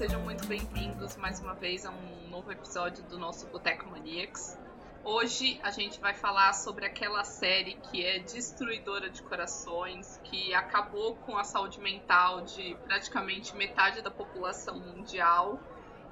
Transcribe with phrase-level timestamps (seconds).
[0.00, 4.56] sejam muito bem-vindos mais uma vez a um novo episódio do nosso Boteco Maniacs.
[5.04, 11.16] Hoje a gente vai falar sobre aquela série que é destruidora de corações, que acabou
[11.16, 15.60] com a saúde mental de praticamente metade da população mundial.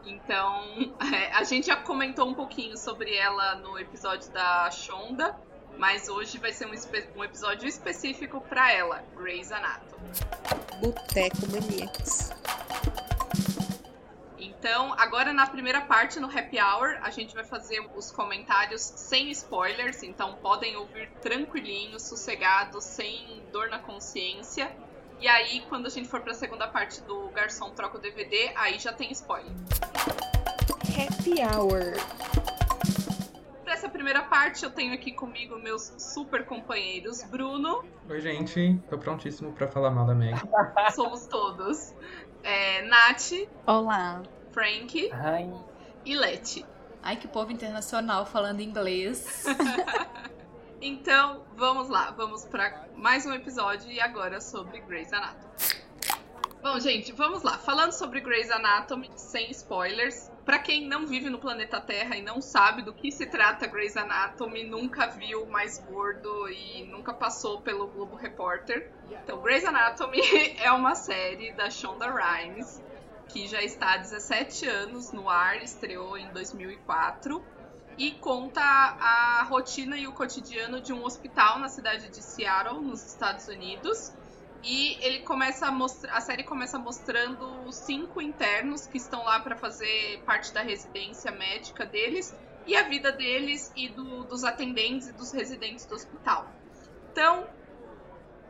[0.05, 5.35] Então, é, a gente já comentou um pouquinho sobre ela no episódio da Shonda,
[5.79, 6.75] mas hoje vai ser um,
[7.19, 10.11] um episódio específico para ela, Grey's Anatomy.
[10.79, 12.35] Boteco Maniacs.
[14.59, 19.31] Então, agora na primeira parte, no Happy Hour, a gente vai fazer os comentários sem
[19.31, 24.69] spoilers, então podem ouvir tranquilinho, sossegado, sem dor na consciência.
[25.21, 28.51] E aí, quando a gente for para a segunda parte do Garçom Troca o DVD,
[28.57, 29.53] aí já tem spoiler.
[30.91, 31.95] Happy Hour.
[33.63, 37.85] Para essa primeira parte, eu tenho aqui comigo meus super companheiros, Bruno.
[38.09, 38.77] Oi, gente.
[38.91, 40.37] Tô prontíssimo para falar mal da Meg.
[40.95, 41.95] Somos todos.
[42.43, 43.49] É, Nath.
[43.65, 44.23] Olá.
[44.53, 45.53] Frank Ai.
[46.05, 46.65] e Leti.
[47.03, 49.45] Ai, que povo internacional falando inglês.
[50.81, 55.49] então, vamos lá, vamos para mais um episódio e agora sobre Grey's Anatomy.
[56.61, 57.57] Bom, gente, vamos lá.
[57.57, 60.29] Falando sobre Grey's Anatomy, sem spoilers.
[60.45, 63.97] Para quem não vive no planeta Terra e não sabe do que se trata Grey's
[63.97, 68.91] Anatomy, nunca viu Mais Gordo e nunca passou pelo Globo Repórter.
[69.09, 70.21] Então, Grey's Anatomy
[70.59, 72.83] é uma série da Shonda Rhimes
[73.29, 77.45] que já está há 17 anos no ar, estreou em 2004
[77.99, 83.05] e conta a rotina e o cotidiano de um hospital na cidade de Seattle, nos
[83.05, 84.13] Estados Unidos.
[84.63, 89.57] E ele começa a mostrar, a série começa mostrando cinco internos que estão lá para
[89.57, 92.35] fazer parte da residência médica deles
[92.67, 96.47] e a vida deles e do, dos atendentes e dos residentes do hospital.
[97.13, 97.47] Então,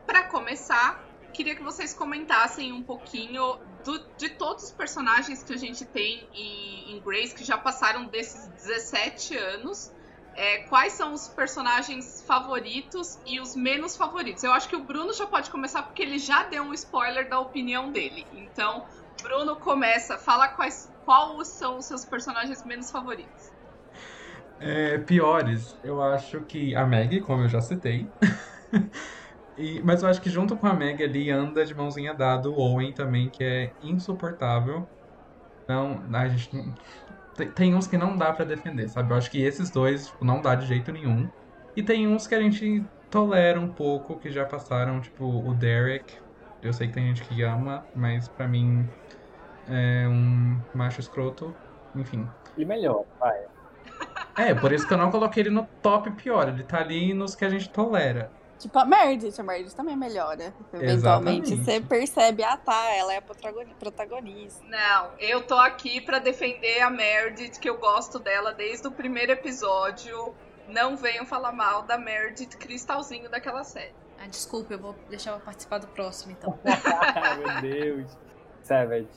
[0.05, 5.57] para começar, queria que vocês comentassem um pouquinho do, de todos os personagens que a
[5.57, 9.91] gente tem em, em Grace, que já passaram desses 17 anos.
[10.35, 14.43] É, quais são os personagens favoritos e os menos favoritos?
[14.43, 17.39] Eu acho que o Bruno já pode começar porque ele já deu um spoiler da
[17.39, 18.25] opinião dele.
[18.33, 18.85] Então,
[19.21, 23.51] Bruno começa, fala quais, quais são os seus personagens menos favoritos.
[24.61, 28.07] É, piores, eu acho que a Meg, como eu já citei.
[29.59, 32.57] E, mas eu acho que junto com a Meg ali anda de mãozinha dada o
[32.57, 34.87] Owen também, que é insuportável.
[35.67, 36.49] Não, a gente
[37.35, 39.11] tem, tem uns que não dá para defender, sabe?
[39.11, 41.29] Eu acho que esses dois tipo, não dá de jeito nenhum.
[41.75, 46.15] E tem uns que a gente tolera um pouco, que já passaram, tipo o Derek.
[46.63, 48.87] Eu sei que tem gente que ama, mas para mim
[49.67, 51.53] é um macho escroto.
[51.95, 52.25] Enfim.
[52.57, 53.37] E melhor, vai.
[54.37, 56.47] É, por isso que eu não coloquei ele no top pior.
[56.47, 58.31] Ele tá ali nos que a gente tolera.
[58.59, 60.53] Tipo, a Meredith, a Meredith também melhora.
[60.73, 61.53] Eventualmente.
[61.53, 61.55] Exatamente.
[61.63, 64.61] Você percebe, ah tá, ela é a protagoni- protagonista.
[64.67, 69.31] Não, eu tô aqui pra defender a Meredith, que eu gosto dela desde o primeiro
[69.31, 70.35] episódio.
[70.67, 73.93] Não venham falar mal da Meredith cristalzinho daquela série.
[74.21, 76.59] ah, desculpa, eu vou deixar ela participar do próximo, então.
[77.39, 78.11] Meu Deus.
[78.61, 79.07] Savage.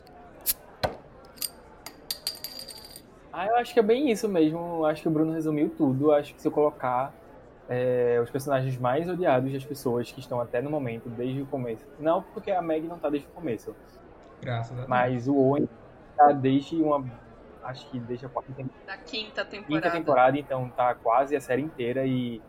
[3.33, 4.85] Ah, eu acho que é bem isso mesmo.
[4.85, 6.13] Acho que o Bruno resumiu tudo.
[6.13, 7.13] Acho que se eu colocar
[7.69, 11.87] é, os personagens mais odiados das pessoas que estão até no momento, desde o começo.
[11.99, 13.75] Não porque a Meg não tá desde o começo,
[14.41, 14.89] Graças a Deus.
[14.89, 15.69] mas o Owen
[16.17, 17.05] tá desde uma.
[17.63, 18.87] Acho que desde a quarta temporada.
[18.87, 19.83] Da quinta temporada.
[19.83, 22.43] quinta temporada, então tá quase a série inteira e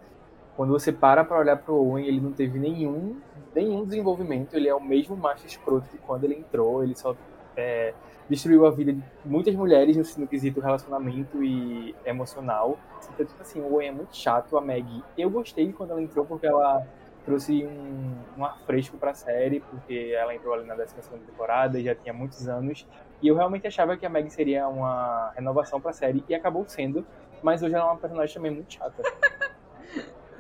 [0.56, 3.20] quando você para pra olhar pro Owen, ele não teve nenhum,
[3.54, 7.16] nenhum desenvolvimento, ele é o mesmo macho escroto que quando ele entrou, ele só
[7.56, 7.94] é,
[8.30, 12.78] destruiu a vida de muitas mulheres no, no quesito relacionamento e emocional.
[13.14, 16.26] Então, tipo assim, o Owen é muito chato, a Maggie, eu gostei quando ela entrou
[16.26, 16.86] porque ela
[17.26, 21.80] trouxe um, um ar fresco pra série, porque ela entrou ali na 12 segunda temporada
[21.80, 22.86] e já tinha muitos anos,
[23.22, 27.06] e eu realmente achava que a Maggie seria uma renovação pra série, e acabou sendo,
[27.42, 29.02] mas hoje ela é uma personagem também muito chata.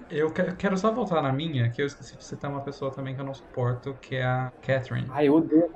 [0.10, 3.16] Eu que- quero só voltar na minha, que eu esqueci de citar uma pessoa também
[3.16, 5.08] que eu não suporto, que é a Catherine.
[5.10, 5.72] Ai, eu odeio.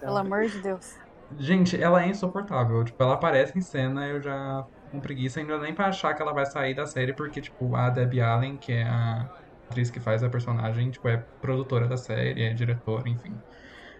[0.00, 0.96] Pelo amor de Deus.
[1.38, 2.84] Gente, ela é insuportável.
[2.84, 6.34] Tipo, ela aparece em cena, eu já com preguiça, ainda nem pra achar que ela
[6.34, 9.28] vai sair da série, porque, tipo, a Debbie Allen, que é a
[9.68, 13.34] atriz que faz a personagem, tipo, é produtora da série, é diretora, enfim.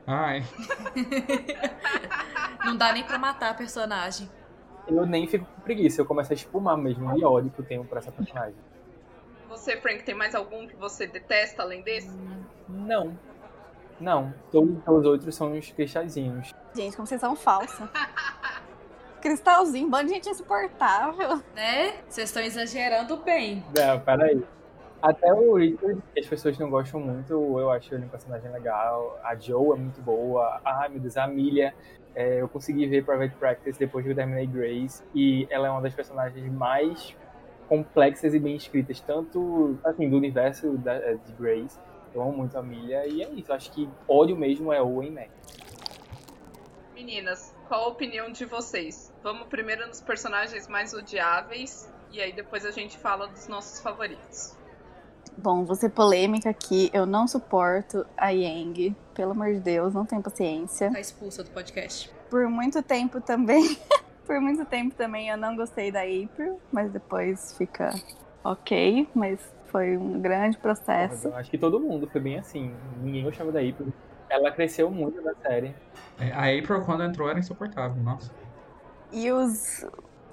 [0.07, 0.43] Ai,
[2.65, 4.29] Não dá nem pra matar a personagem.
[4.87, 7.85] Eu nem fico com preguiça, eu começo a espumar mesmo de ódio que eu tenho
[7.85, 8.55] por essa personagem.
[9.49, 12.17] Você, Frank, tem mais algum que você detesta além desse?
[12.69, 13.17] Não.
[14.01, 14.35] Não.
[14.51, 16.53] Todos os outros são uns cristalzinhos.
[16.75, 17.89] Gente, como vocês são falsa.
[19.21, 21.37] Cristalzinho, bando de gente insuportável.
[21.55, 21.95] Né?
[22.09, 23.65] Vocês estão exagerando bem.
[23.77, 24.43] Não, peraí.
[25.01, 29.19] Até o Richard, que as pessoas não gostam muito, eu acho ele um personagem legal.
[29.23, 30.61] A Joe é muito boa.
[30.65, 31.75] Ah, meu Deus, a Amelia.
[32.15, 35.03] É, eu consegui ver Private Practice depois que eu terminei Grace.
[35.15, 37.17] E ela é uma das personagens mais
[37.69, 41.79] complexas e bem escritas, tanto assim, do universo da, de Grace.
[42.15, 43.07] Eu amo muito a Amelia.
[43.07, 45.31] E é isso, eu acho que ódio mesmo é Owen Mac.
[47.03, 49.13] Meninas, qual a opinião de vocês?
[49.25, 54.57] Vamos primeiro nos personagens mais odiáveis e aí depois a gente fala dos nossos favoritos.
[55.37, 56.91] Bom, vou ser polêmica aqui.
[56.95, 58.95] Eu não suporto a Yang.
[59.15, 60.93] Pelo amor de Deus, não tenho paciência.
[60.93, 62.09] Tá expulsa do podcast.
[62.31, 63.77] Por muito tempo também.
[64.25, 67.91] por muito tempo também eu não gostei da April, mas depois fica
[68.45, 69.09] ok.
[69.13, 71.27] Mas foi um grande processo.
[71.27, 72.73] Eu acho que todo mundo foi bem assim.
[73.03, 73.93] Ninguém gostava da April.
[74.33, 75.75] Ela cresceu muito na série.
[76.19, 78.31] É, a April, quando entrou, era insuportável, nossa.
[79.13, 79.85] E os,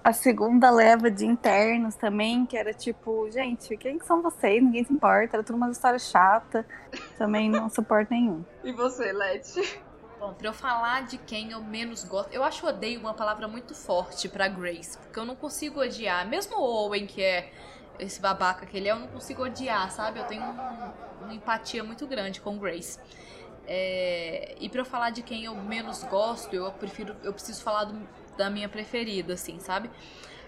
[0.01, 4.63] a segunda leva de internos também, que era tipo, gente, quem que são vocês?
[4.63, 6.65] Ninguém se importa, era tudo uma história chata.
[7.17, 8.41] Também não suporto nenhum.
[8.63, 9.81] E você, Leti?
[10.17, 13.75] Bom, pra eu falar de quem eu menos gosto, eu acho odeio uma palavra muito
[13.75, 16.25] forte pra Grace, porque eu não consigo odiar.
[16.25, 17.51] Mesmo o Owen, que é
[17.99, 20.19] esse babaca que ele é, eu não consigo odiar, sabe?
[20.19, 20.91] Eu tenho um,
[21.23, 22.97] uma empatia muito grande com Grace.
[23.71, 27.83] É, e pra eu falar de quem eu menos gosto, eu prefiro, eu preciso falar
[27.83, 28.01] do,
[28.35, 29.91] da minha preferida, assim, sabe?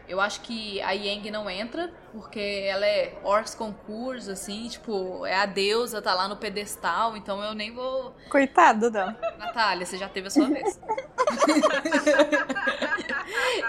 [0.07, 5.35] Eu acho que a Yang não entra, porque ela é Orcs Concurso, assim, tipo, é
[5.35, 8.15] a deusa, tá lá no pedestal, então eu nem vou.
[8.27, 9.15] Coitado, não.
[9.37, 10.79] Natália, você já teve a sua vez.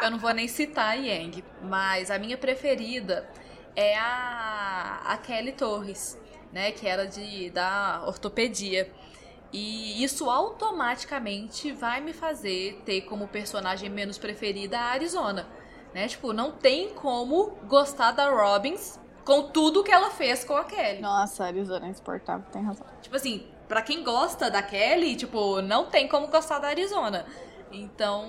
[0.03, 3.29] eu não vou nem citar a Yang, mas a minha preferida
[3.77, 6.19] é a, a Kelly Torres,
[6.51, 8.91] né, que era de da ortopedia.
[9.53, 15.47] E isso automaticamente vai me fazer ter como personagem menos preferida a Arizona.
[15.93, 16.09] Né?
[16.09, 21.01] Tipo, não tem como gostar da Robbins com tudo que ela fez com a Kelly.
[21.01, 22.87] Nossa, a Arizona é insuportável, tem razão.
[23.03, 27.27] Tipo assim, pra quem gosta da Kelly, tipo, não tem como gostar da Arizona.
[27.71, 28.27] Então,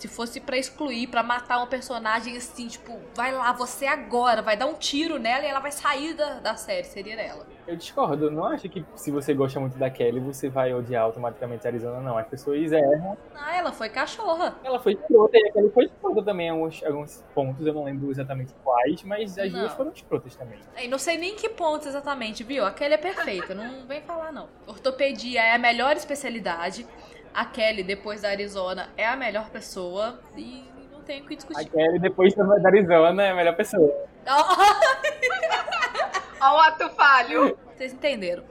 [0.00, 4.56] se fosse para excluir, para matar um personagem assim, tipo, vai lá, você agora, vai
[4.56, 7.46] dar um tiro nela e ela vai sair da, da série, seria ela.
[7.66, 11.66] Eu discordo, não acho que se você gosta muito da Kelly, você vai odiar automaticamente
[11.66, 12.16] a Arizona, não.
[12.16, 13.16] As pessoas erram.
[13.36, 14.56] Ah, ela foi cachorra.
[14.64, 17.84] Ela foi escrota e a Kelly foi escrota também em alguns, alguns pontos, eu não
[17.84, 19.60] lembro exatamente quais, mas as Não.
[19.60, 20.58] duas foram escrotas também.
[20.78, 22.64] E não sei nem que pontos exatamente, viu?
[22.64, 24.48] A Kelly é perfeita, não vem falar não.
[24.66, 26.86] Ortopedia é a melhor especialidade.
[27.32, 31.36] A Kelly, depois da Arizona, é a melhor pessoa e não tem o que A
[31.36, 31.70] discutir.
[31.70, 33.92] Kelly, depois da Arizona, é a melhor pessoa.
[36.40, 37.58] Ó o ato falho.
[37.76, 38.44] Vocês entenderam?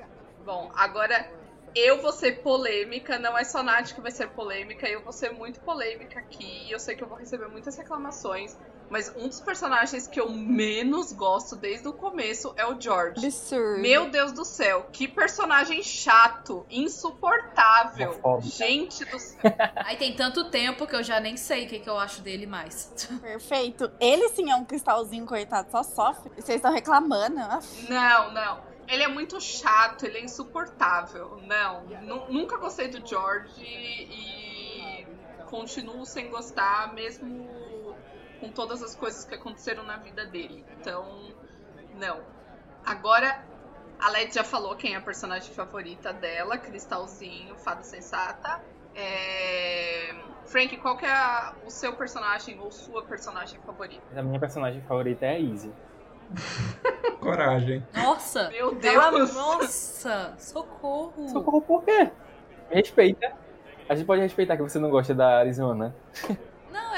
[0.45, 1.27] Bom, agora
[1.75, 5.31] eu vou ser polêmica, não é só Nath que vai ser polêmica, eu vou ser
[5.31, 8.57] muito polêmica aqui, e eu sei que eu vou receber muitas reclamações,
[8.89, 13.25] mas um dos personagens que eu menos gosto desde o começo é o George.
[13.25, 13.81] Absurdo.
[13.81, 18.11] Meu Deus do céu, que personagem chato, insuportável.
[18.23, 18.49] Homofóbico.
[18.55, 19.39] Gente do céu.
[19.85, 22.45] Aí tem tanto tempo que eu já nem sei o que, que eu acho dele
[22.45, 22.91] mais.
[23.21, 23.91] Perfeito.
[23.99, 26.31] Ele sim é um cristalzinho, coitado, só sofre.
[26.35, 27.39] Vocês estão reclamando.
[27.39, 27.89] Aff.
[27.89, 28.69] Não, não.
[28.87, 31.39] Ele é muito chato, ele é insuportável.
[31.45, 35.05] Não, nu- nunca gostei do George e
[35.45, 37.47] continuo sem gostar, mesmo
[38.39, 40.65] com todas as coisas que aconteceram na vida dele.
[40.79, 41.29] Então,
[41.95, 42.19] não.
[42.85, 43.43] Agora,
[43.99, 48.61] a Led já falou quem é a personagem favorita dela, Cristalzinho, Fada Sensata.
[48.95, 50.15] É...
[50.45, 54.01] Frank, qual que é a- o seu personagem ou sua personagem favorita?
[54.17, 55.71] A minha personagem favorita é a Izzy.
[57.19, 57.85] Coragem.
[57.93, 58.49] Nossa!
[58.49, 59.33] Meu Ela- Deus!
[59.35, 60.33] nossa!
[60.37, 61.29] Socorro!
[61.29, 62.09] Socorro por quê?
[62.69, 63.33] Respeita.
[63.87, 65.95] A gente pode respeitar que você não gosta da Arizona.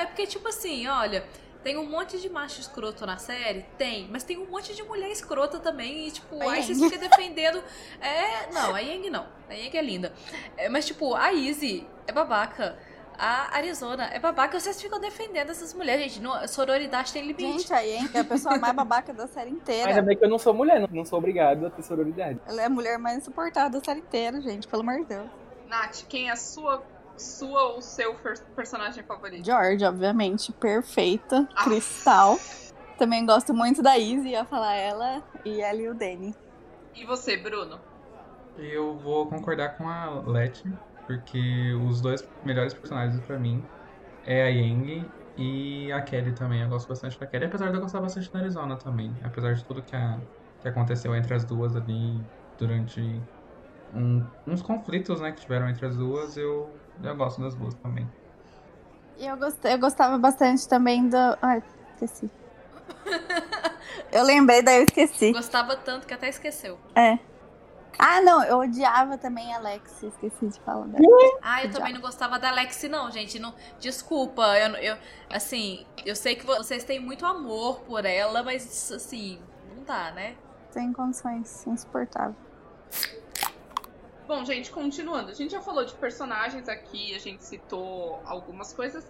[0.01, 1.23] É porque, tipo assim, olha,
[1.63, 3.65] tem um monte de macho escroto na série?
[3.77, 6.93] Tem, mas tem um monte de mulher escrota também, e, tipo, A aí vocês Yang.
[6.93, 7.63] ficam defendendo.
[8.01, 8.51] É.
[8.51, 9.27] Não, a Yang não.
[9.49, 10.13] A Yang é linda.
[10.57, 12.77] É, mas, tipo, a Izzy é babaca.
[13.23, 14.59] A Arizona é babaca.
[14.59, 16.19] Vocês ficam defendendo essas mulheres, gente.
[16.23, 17.59] Não, sororidade tem limite.
[17.59, 20.01] Gente, a Yenka é a pessoa mais babaca da série Ainda inteira.
[20.01, 22.39] bem que eu não sou mulher, não, não sou obrigado a ter sororidade.
[22.47, 24.67] Ela é a mulher mais insuportável da série inteira, gente.
[24.67, 25.29] Pelo amor de Deus.
[25.67, 26.83] Nath, quem é a sua,
[27.17, 28.15] sua ou seu
[28.55, 29.45] personagem favorito?
[29.45, 31.47] George, obviamente, perfeita.
[31.55, 31.63] Ah.
[31.63, 32.37] Cristal.
[32.97, 35.23] Também gosto muito da Izzy, ia falar ela.
[35.45, 36.35] E ela e o Danny.
[36.95, 37.79] E você, Bruno?
[38.57, 40.71] Eu vou concordar com a Letty,
[41.07, 43.63] porque os dois melhores personagens pra mim
[44.25, 45.05] é a Yang
[45.37, 46.61] e a Kelly também.
[46.61, 49.15] Eu gosto bastante da Kelly, apesar de eu gostar bastante da Arizona também.
[49.23, 50.19] Apesar de tudo que, a-
[50.61, 52.21] que aconteceu entre as duas ali
[52.59, 53.01] durante
[53.95, 56.69] um- uns conflitos né, que tiveram entre as duas, eu,
[57.03, 58.07] eu gosto das duas também.
[59.17, 61.17] E eu, gostei, eu gostava bastante também do.
[61.41, 61.61] Ai,
[61.93, 62.29] esqueci.
[64.11, 65.31] Eu lembrei, daí eu esqueci.
[65.31, 66.77] Gostava tanto que até esqueceu.
[66.95, 67.17] É.
[67.97, 71.05] Ah, não, eu odiava também a Alex, esqueci de falar dela.
[71.41, 73.37] Ah, eu também não gostava da Lexi, não, gente.
[73.37, 74.97] Não, desculpa, eu, eu
[75.29, 79.39] assim, eu sei que vocês têm muito amor por ela, mas assim,
[79.75, 80.35] não dá, né?
[80.71, 82.35] Sem condições, insuportável.
[84.31, 85.29] Bom, gente, continuando.
[85.29, 89.05] A gente já falou de personagens aqui, a gente citou algumas coisas.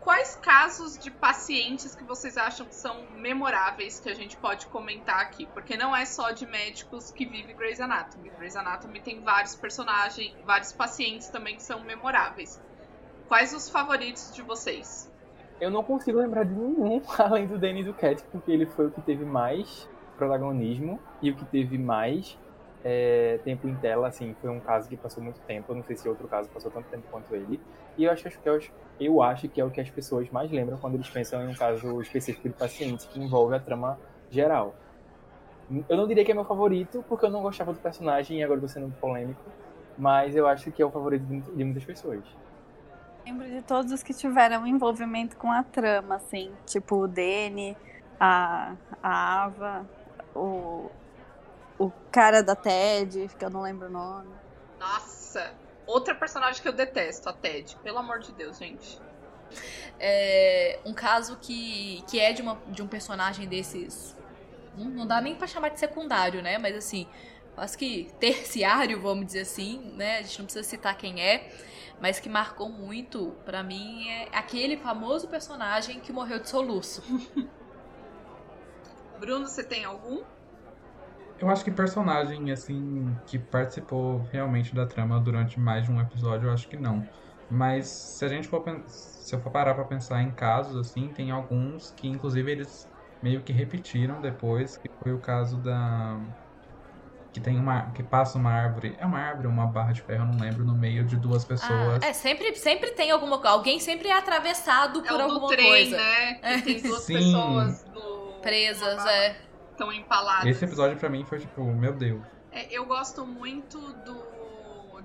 [0.00, 5.20] Quais casos de pacientes que vocês acham que são memoráveis que a gente pode comentar
[5.20, 5.44] aqui?
[5.44, 8.30] Porque não é só de médicos que vive Grey's Anatomy.
[8.30, 12.58] Grey's Anatomy tem vários personagens, vários pacientes também que são memoráveis.
[13.28, 15.12] Quais os favoritos de vocês?
[15.60, 19.02] Eu não consigo lembrar de nenhum além do Danny Duquette, porque ele foi o que
[19.02, 19.86] teve mais
[20.16, 22.38] protagonismo e o que teve mais
[22.84, 25.72] é, tempo em tela, assim, foi um caso que passou muito tempo.
[25.72, 27.60] Eu não sei se outro caso passou tanto tempo quanto ele.
[27.96, 28.60] E eu acho que eu,
[28.98, 31.54] eu acho que é o que as pessoas mais lembram quando eles pensam em um
[31.54, 33.98] caso específico de paciente que envolve a trama
[34.30, 34.74] geral.
[35.88, 38.58] Eu não diria que é meu favorito, porque eu não gostava do personagem e agora
[38.58, 39.40] estou sendo polêmico,
[39.96, 42.22] mas eu acho que é o favorito de muitas pessoas.
[43.24, 47.76] Lembro de todos os que tiveram envolvimento com a trama, assim, tipo o Dene,
[48.18, 49.86] a, a Ava,
[50.34, 50.90] o,
[51.82, 54.30] o cara da Ted, que eu não lembro o nome.
[54.78, 55.52] Nossa,
[55.86, 57.76] outra personagem que eu detesto, a Ted.
[57.82, 59.00] Pelo amor de Deus, gente.
[59.98, 64.16] É, um caso que, que é de, uma, de um personagem desses.
[64.76, 66.56] Não, não dá nem pra chamar de secundário, né?
[66.56, 67.06] Mas assim,
[67.54, 70.18] quase que terciário, vamos dizer assim, né?
[70.18, 71.50] A gente não precisa citar quem é,
[72.00, 77.02] mas que marcou muito para mim é aquele famoso personagem que morreu de soluço.
[79.18, 80.22] Bruno, você tem algum?
[81.42, 86.48] Eu acho que personagem, assim, que participou realmente da trama durante mais de um episódio,
[86.48, 87.04] eu acho que não.
[87.50, 91.32] Mas se a gente for se eu for parar pra pensar em casos, assim, tem
[91.32, 92.88] alguns que inclusive eles
[93.20, 96.16] meio que repetiram depois, que foi o caso da.
[97.32, 97.90] Que tem uma.
[97.90, 98.94] que passa uma árvore.
[98.96, 101.44] É uma árvore ou uma barra de ferro, eu não lembro, no meio de duas
[101.44, 102.04] pessoas.
[102.04, 105.46] Ah, é, sempre, sempre tem alguma Alguém sempre é atravessado por é o alguma do
[105.48, 105.96] trem, coisa.
[105.96, 106.38] né?
[106.40, 106.60] É.
[106.60, 107.14] Tem duas Sim.
[107.14, 109.51] pessoas no, Presas, é.
[109.72, 110.46] Estão empaladas.
[110.46, 112.22] Esse episódio pra mim foi tipo, meu Deus.
[112.50, 114.42] É, eu gosto muito do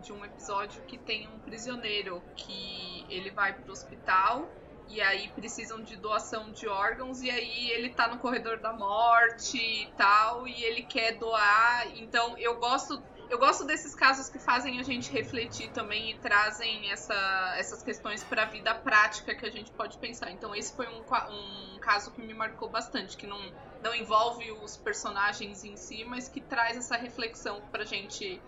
[0.01, 4.47] de um episódio que tem um prisioneiro que ele vai pro hospital
[4.89, 9.57] e aí precisam de doação de órgãos e aí ele tá no corredor da morte
[9.57, 11.87] e tal e ele quer doar.
[11.95, 16.89] Então eu gosto eu gosto desses casos que fazem a gente refletir também e trazem
[16.91, 20.31] essa, essas questões para a vida prática que a gente pode pensar.
[20.31, 23.39] Então esse foi um, um caso que me marcou bastante, que não,
[23.83, 28.41] não envolve os personagens em si, mas que traz essa reflexão pra gente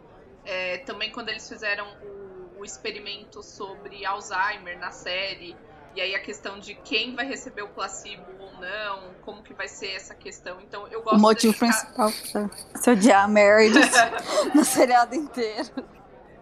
[0.46, 5.56] é, também quando eles fizeram o, o, experimento sobre Alzheimer na série,
[5.96, 9.92] e aí a questão de quem vai receber o placebo não, como que vai ser
[9.96, 10.60] essa questão.
[10.62, 13.92] Então eu gosto O motivo principal pra se odiar a Meredith
[14.54, 15.70] no seriado inteiro.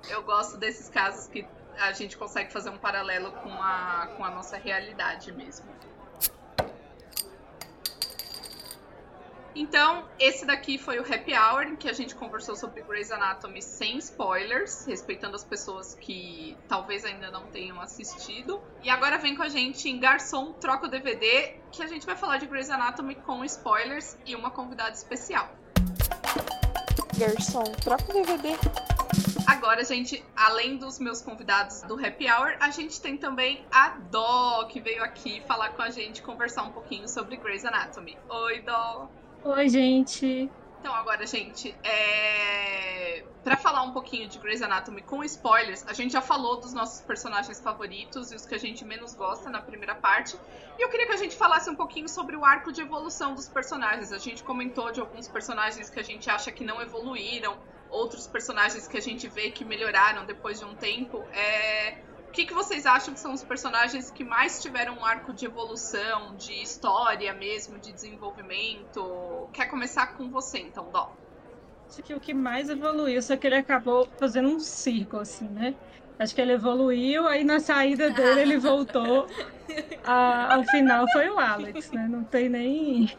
[0.10, 1.48] Eu gosto desses casos que
[1.78, 5.66] a gente consegue fazer um paralelo com a, com a nossa realidade mesmo.
[9.60, 13.60] Então, esse daqui foi o Happy Hour, em que a gente conversou sobre Grey's Anatomy
[13.60, 18.62] sem spoilers, respeitando as pessoas que talvez ainda não tenham assistido.
[18.84, 22.16] E agora vem com a gente em Garçom Troca o DVD, que a gente vai
[22.16, 25.50] falar de Grey's Anatomy com spoilers e uma convidada especial.
[27.18, 28.50] Garçom, troca o DVD.
[29.48, 34.66] Agora, gente, além dos meus convidados do Happy Hour, a gente tem também a Dó,
[34.66, 38.16] que veio aqui falar com a gente, conversar um pouquinho sobre Grey's Anatomy.
[38.30, 39.10] Oi, Dó!
[39.44, 40.50] Oi, gente.
[40.80, 43.24] Então, agora, gente, é...
[43.44, 47.02] para falar um pouquinho de Grey's Anatomy com spoilers, a gente já falou dos nossos
[47.02, 50.38] personagens favoritos e os que a gente menos gosta na primeira parte.
[50.78, 53.48] E eu queria que a gente falasse um pouquinho sobre o arco de evolução dos
[53.50, 54.12] personagens.
[54.12, 57.58] A gente comentou de alguns personagens que a gente acha que não evoluíram,
[57.90, 61.24] outros personagens que a gente vê que melhoraram depois de um tempo.
[61.34, 61.98] É...
[62.38, 65.48] O que, que vocês acham que são os personagens que mais tiveram um arco de
[65.48, 69.50] evolução, de história mesmo, de desenvolvimento?
[69.52, 71.12] Quer começar com você, então, Dó?
[71.90, 75.74] Acho que o que mais evoluiu, só que ele acabou fazendo um círculo, assim, né?
[76.20, 79.26] Acho que ele evoluiu, aí na saída dele ele voltou.
[80.06, 82.08] A, ao final foi o Alex, né?
[82.08, 83.18] Não tem nem,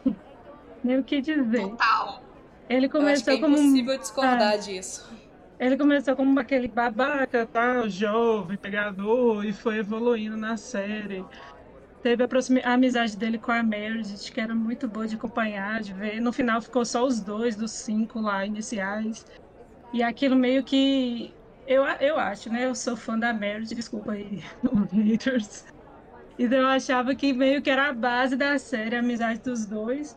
[0.81, 1.67] nem o que dizer.
[1.67, 2.23] Total.
[2.69, 3.63] Ele Eu acho que começou é como um.
[3.63, 4.55] impossível discordar Ah.
[4.55, 5.18] disso.
[5.59, 11.25] Ele começou como aquele babaca, tal, jovem, pegador, e foi evoluindo na série.
[12.01, 12.27] Teve a,
[12.63, 16.21] a amizade dele com a Meredith, que era muito boa de acompanhar, de ver.
[16.21, 19.25] No final ficou só os dois dos cinco lá iniciais.
[19.93, 21.33] E aquilo meio que.
[21.67, 22.65] Eu, eu acho, né?
[22.65, 24.41] Eu sou fã da Meredith, desculpa aí,
[24.93, 25.65] haters.
[26.37, 30.15] Então eu achava que meio que era a base da série, a amizade dos dois.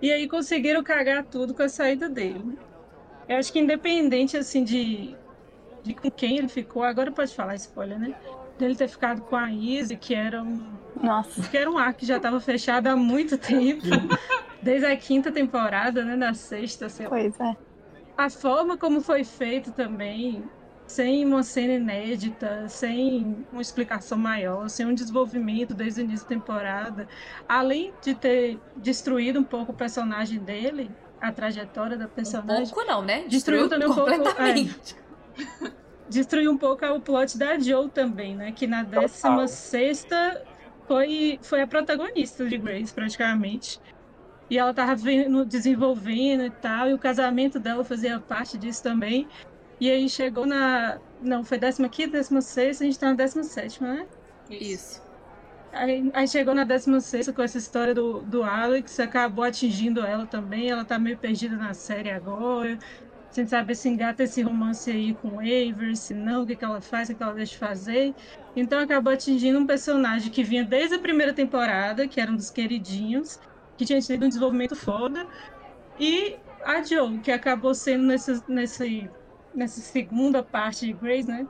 [0.00, 2.56] E aí conseguiram cagar tudo com a saída dele.
[3.28, 5.14] Eu acho que independente, assim, de,
[5.82, 8.14] de com quem ele ficou, agora pode falar spoiler, né?
[8.58, 10.60] Dele ter ficado com a Izzy, que era um,
[11.00, 11.48] Nossa.
[11.48, 13.84] que era um arco que já estava fechado há muito tempo.
[14.62, 16.16] Desde a quinta temporada, né?
[16.16, 17.10] Na sexta, sei lá.
[17.10, 17.56] Pois é.
[18.16, 20.42] A forma como foi feito também,
[20.88, 26.34] sem uma cena inédita, sem uma explicação maior, sem um desenvolvimento desde o início da
[26.34, 27.06] temporada,
[27.46, 32.84] além de ter destruído um pouco o personagem dele, a trajetória da Um personagem, pouco
[32.88, 33.24] não, né?
[33.28, 34.96] Destruiu também um pouco- completamente.
[36.08, 38.52] destruiu um pouco o plot da Joe também, né?
[38.52, 40.06] Que na 16
[40.86, 43.80] foi, foi a protagonista de Grace, praticamente.
[44.50, 49.28] E ela tava vendo, desenvolvendo e tal, e o casamento dela fazia parte disso também.
[49.78, 50.98] E aí chegou na.
[51.20, 51.58] Não, foi
[51.88, 54.06] 15, 16, a gente tá na 17, né?
[54.50, 55.02] Isso.
[55.70, 60.70] Aí, aí chegou na 16 com essa história do, do Alex, acabou atingindo ela também.
[60.70, 62.78] Ela tá meio perdida na série agora.
[63.30, 66.64] Sem saber se engata esse romance aí com o Avery, se não, o que, que
[66.64, 68.14] ela faz, o que ela deixa de fazer.
[68.56, 72.50] Então acabou atingindo um personagem que vinha desde a primeira temporada, que era um dos
[72.50, 73.38] queridinhos,
[73.76, 75.26] que tinha tido um desenvolvimento foda.
[75.98, 79.12] E a Joe, que acabou sendo nessa, nesse,
[79.54, 81.48] nessa segunda parte de Grace, né?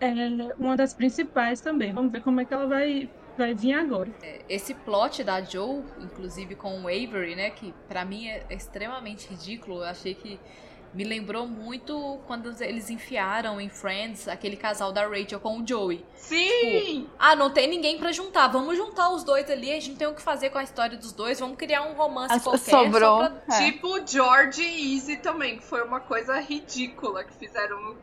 [0.00, 1.92] É uma das principais também.
[1.94, 4.10] Vamos ver como é que ela vai, vai vir agora.
[4.48, 7.50] Esse plot da Joe, inclusive com o Avery, né?
[7.50, 9.78] Que pra mim é extremamente ridículo.
[9.80, 10.38] Eu achei que
[10.92, 16.04] me lembrou muito quando eles enfiaram em Friends aquele casal da Rachel com o Joey.
[16.14, 17.08] Sim!
[17.18, 18.46] Ah, não tem ninguém pra juntar.
[18.46, 19.72] Vamos juntar os dois ali.
[19.72, 21.40] A gente tem o que fazer com a história dos dois.
[21.40, 22.70] Vamos criar um romance Ah, qualquer.
[22.70, 23.00] sobrou.
[23.24, 23.64] só pra- É.
[23.72, 27.96] Tipo George e Easy também, que foi uma coisa ridícula que fizeram.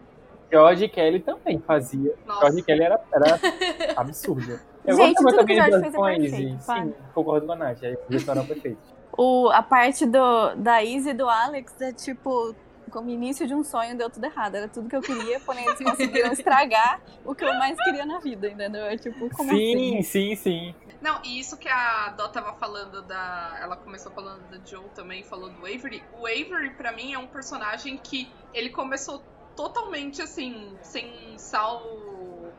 [0.52, 2.14] George Kelly também fazia.
[2.28, 2.42] Nossa.
[2.42, 3.40] George Kelly era, era
[3.96, 4.60] absurdo.
[4.86, 6.58] Eu Gente, gostava tudo também que Blood fez é com a perfeito, Izzy.
[6.62, 6.88] sabe?
[6.88, 7.84] Sim, concordo com a Nath.
[7.84, 8.84] Aí eles foram perfeitos.
[9.18, 12.56] O, a parte do, da Izzy e do Alex é tipo.
[12.90, 14.56] Como início de um sonho deu tudo errado.
[14.56, 18.20] Era tudo que eu queria, porém eles conseguiram estragar o que eu mais queria na
[18.20, 18.86] vida, entendeu?
[18.86, 20.02] É tipo, como sim, assim?
[20.02, 20.76] sim, sim.
[21.02, 23.58] Não, e isso que a Dó tava falando da.
[23.62, 26.02] Ela começou falando da Joe também, falou do Avery.
[26.18, 29.22] O Avery, pra mim, é um personagem que ele começou
[29.56, 31.82] totalmente assim, sem sal.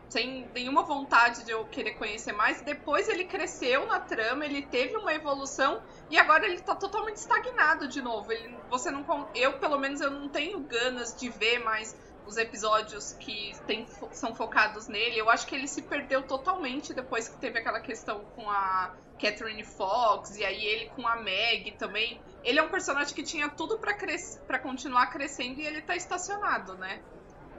[0.08, 2.60] Sem nenhuma vontade de eu querer conhecer mais.
[2.62, 7.88] Depois ele cresceu na trama, ele teve uma evolução e agora ele tá totalmente estagnado
[7.88, 8.30] de novo.
[8.30, 13.12] Ele, você não, eu pelo menos eu não tenho ganas de ver mais os episódios
[13.14, 15.18] que tem, são focados nele.
[15.18, 19.64] Eu acho que ele se perdeu totalmente depois que teve aquela questão com a Catherine
[19.64, 22.20] Fox e aí ele com a Meg também.
[22.44, 26.76] Ele é um personagem que tinha tudo pra cres- continuar crescendo e ele tá estacionado,
[26.76, 27.00] né?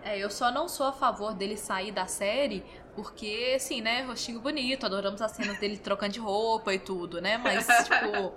[0.06, 2.64] É, eu só não sou a favor dele sair da série,
[2.96, 7.38] porque, assim, né, rostinho bonito, adoramos as cenas dele trocando de roupa e tudo, né?
[7.38, 8.34] Mas, tipo,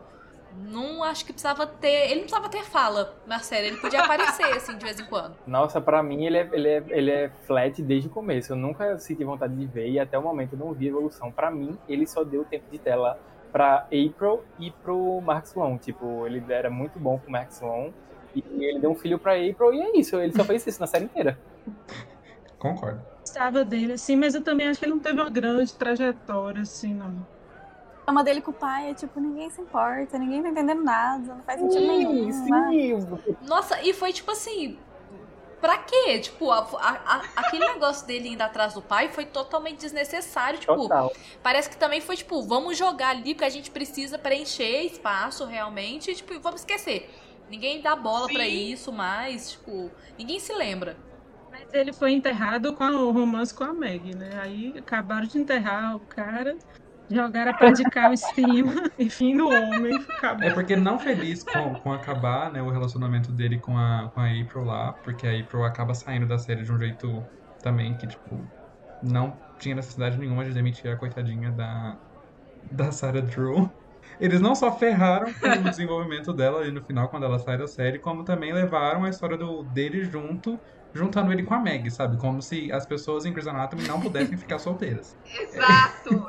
[0.64, 2.10] não acho que precisava ter.
[2.10, 5.34] Ele não precisava ter fala na série, ele podia aparecer, assim, de vez em quando.
[5.46, 8.52] Nossa, pra mim ele é, ele, é, ele é flat desde o começo.
[8.52, 11.30] Eu nunca senti vontade de ver e até o momento eu não vi evolução.
[11.30, 13.18] Pra mim, ele só deu tempo de tela
[13.52, 15.76] pra April e pro Mark Sloan.
[15.78, 17.90] Tipo, ele era muito bom com o Mark Sloan.
[18.36, 20.16] E ele deu um filho pra April e é isso.
[20.16, 21.38] Ele só fez isso na série inteira.
[22.58, 23.00] Concordo.
[23.20, 26.94] Gostava dele, assim, mas eu também acho que ele não teve uma grande trajetória, assim,
[26.94, 27.26] não.
[28.02, 31.34] A fama dele com o pai é tipo, ninguém se importa, ninguém tá entendendo nada,
[31.34, 32.32] não faz sentido nenhum.
[32.32, 33.18] Sim, né?
[33.24, 33.36] sim.
[33.42, 34.78] Nossa, e foi tipo assim.
[35.60, 36.18] Pra quê?
[36.20, 40.58] Tipo, a- a- a- aquele negócio dele indo atrás do pai foi totalmente desnecessário.
[40.60, 41.12] Tipo, Total.
[41.42, 46.14] Parece que também foi, tipo, vamos jogar ali porque a gente precisa preencher espaço realmente,
[46.14, 47.10] tipo, e vamos esquecer.
[47.48, 48.72] Ninguém dá bola pra Sim.
[48.72, 50.96] isso mais, tipo, ninguém se lembra.
[51.50, 54.30] Mas ele foi enterrado com o romance com a Meg, né?
[54.42, 56.56] Aí acabaram de enterrar o cara,
[57.08, 59.94] jogaram a pá de cal em cima, e fim do homem.
[59.94, 60.46] Acabou.
[60.46, 64.26] É porque não feliz com, com acabar, né, o relacionamento dele com a, com a
[64.26, 67.24] April lá, porque a April acaba saindo da série de um jeito
[67.62, 68.44] também que, tipo,
[69.02, 71.96] não tinha necessidade nenhuma de demitir a coitadinha da,
[72.70, 73.70] da Sarah Drew.
[74.20, 77.66] Eles não só ferraram com o desenvolvimento dela ali no final, quando ela sai da
[77.66, 80.58] série, como também levaram a história do, dele junto,
[80.94, 82.16] juntando ele com a Meg, sabe?
[82.16, 85.16] Como se as pessoas em Grey's Anatomy não pudessem ficar solteiras.
[85.28, 86.26] Exato!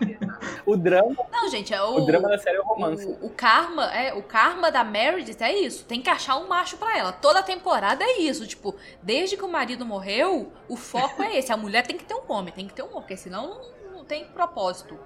[0.66, 1.96] O drama, Não, gente, é o.
[1.96, 3.06] o drama da série é o romance.
[3.06, 5.86] O, o karma, é, o karma da Meredith é isso.
[5.86, 7.14] Tem que achar um macho pra ela.
[7.14, 8.46] Toda temporada é isso.
[8.46, 11.54] Tipo, desde que o marido morreu, o foco é esse.
[11.54, 13.98] A mulher tem que ter um homem, tem que ter um homem, porque senão não,
[14.00, 15.00] não tem propósito.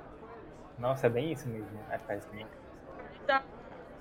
[0.80, 1.80] Nossa, é bem isso mesmo.
[1.92, 2.48] É, faz bem.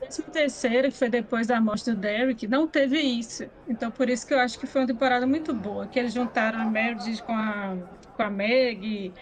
[0.00, 3.44] Décimo terceiro, que foi depois da morte do Derek, não teve isso.
[3.68, 5.86] Então, por isso que eu acho que foi uma temporada muito boa.
[5.86, 7.76] Que eles juntaram a Meredith com a,
[8.16, 9.12] com a Meg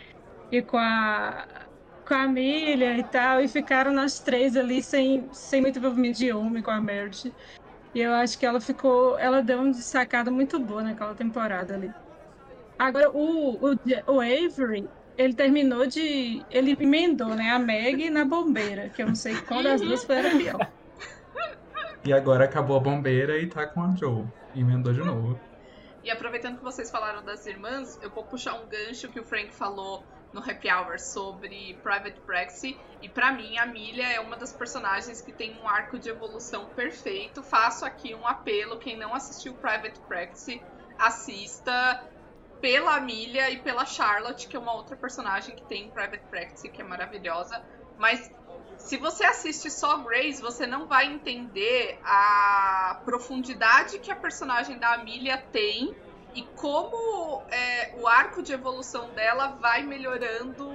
[0.51, 1.47] e com a,
[2.07, 6.33] com a Milha e tal, e ficaram nós três ali sem, sem muito envolvimento de
[6.33, 7.35] homem com a Meredith.
[7.95, 9.19] E eu acho que ela ficou.
[9.19, 11.93] Ela deu uma sacada muito boa naquela temporada ali.
[12.79, 16.43] Agora, o, o, o Avery, ele terminou de.
[16.49, 17.51] Ele emendou, né?
[17.51, 20.73] A Meg na bombeira, que eu não sei qual das duas foi a pior.
[22.05, 24.25] E agora acabou a bombeira e tá com a Joe.
[24.55, 25.39] Emendou de novo.
[26.05, 29.53] E aproveitando que vocês falaram das irmãs, eu vou puxar um gancho que o Frank
[29.53, 32.79] falou no Happy Hour sobre Private Practice.
[33.03, 36.67] E para mim, a Milha é uma das personagens que tem um arco de evolução
[36.77, 37.43] perfeito.
[37.43, 40.63] Faço aqui um apelo: quem não assistiu Private Practice,
[40.97, 42.09] assista
[42.61, 46.81] pela Milha e pela Charlotte, que é uma outra personagem que tem Private Practice, que
[46.81, 47.63] é maravilhosa.
[47.97, 48.31] Mas
[48.77, 54.95] se você assiste só Grace, você não vai entender a profundidade que a personagem da
[54.95, 55.95] Amelia tem
[56.35, 60.69] e como é, o arco de evolução dela vai melhorando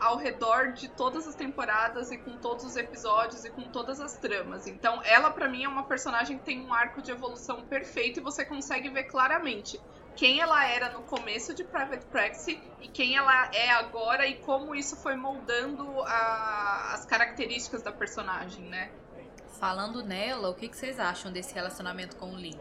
[0.00, 4.16] ao redor de todas as temporadas e com todos os episódios e com todas as
[4.18, 4.66] tramas.
[4.66, 8.22] Então, ela para mim é uma personagem que tem um arco de evolução perfeito e
[8.22, 9.80] você consegue ver claramente
[10.18, 14.74] quem ela era no começo de Private Practice e quem ela é agora e como
[14.74, 18.90] isso foi moldando a, as características da personagem, né?
[19.60, 22.58] Falando nela, o que, que vocês acham desse relacionamento com o Link?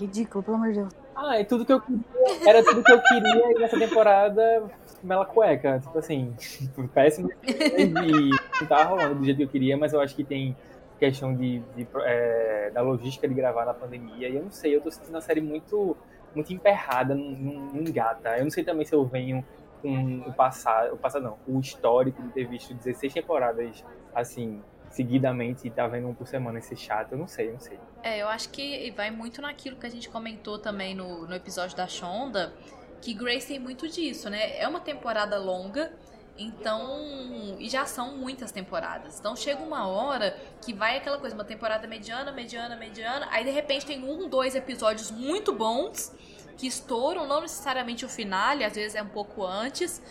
[0.00, 0.94] Ridículo, pelo amor de Deus.
[1.14, 2.00] Ah, é tudo que eu queria.
[2.48, 4.64] Era tudo que eu queria e nessa temporada
[5.02, 5.78] mela cueca.
[5.78, 6.34] Tipo assim,
[6.94, 7.28] péssimo.
[7.44, 8.30] E
[8.60, 10.56] não tá rolando do jeito que eu queria, mas eu acho que tem
[10.98, 14.26] questão de, de é, da logística de gravar na pandemia.
[14.30, 15.94] E eu não sei, eu tô sentindo a série muito
[16.34, 18.36] muito emperrada, não, não engata.
[18.36, 19.44] Eu não sei também se eu venho
[19.80, 25.66] com o passado, o passado não, o histórico de ter visto 16 temporadas assim, seguidamente
[25.66, 27.78] e tá vendo um por semana esse chato, eu não sei, eu não sei.
[28.02, 31.76] É, eu acho que vai muito naquilo que a gente comentou também no, no episódio
[31.76, 32.52] da Shonda,
[33.00, 34.56] que Grace tem muito disso, né?
[34.56, 35.92] É uma temporada longa,
[36.38, 39.18] então, e já são muitas temporadas.
[39.18, 43.50] Então chega uma hora que vai aquela coisa, uma temporada mediana, mediana, mediana, aí de
[43.50, 46.12] repente tem um, dois episódios muito bons
[46.56, 50.02] que estouram, não necessariamente o final, às vezes é um pouco antes,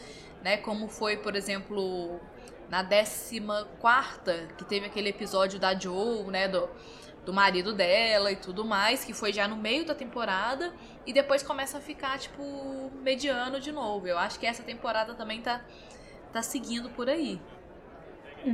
[0.44, 0.58] né?
[0.58, 2.20] Como foi, por exemplo,
[2.70, 3.42] na 14
[3.80, 6.48] quarta, que teve aquele episódio da Joe, né?
[6.48, 6.70] Do,
[7.26, 10.74] do marido dela e tudo mais, que foi já no meio da temporada,
[11.06, 14.08] e depois começa a ficar, tipo, mediano de novo.
[14.08, 15.62] Eu acho que essa temporada também tá
[16.32, 17.40] tá seguindo por aí.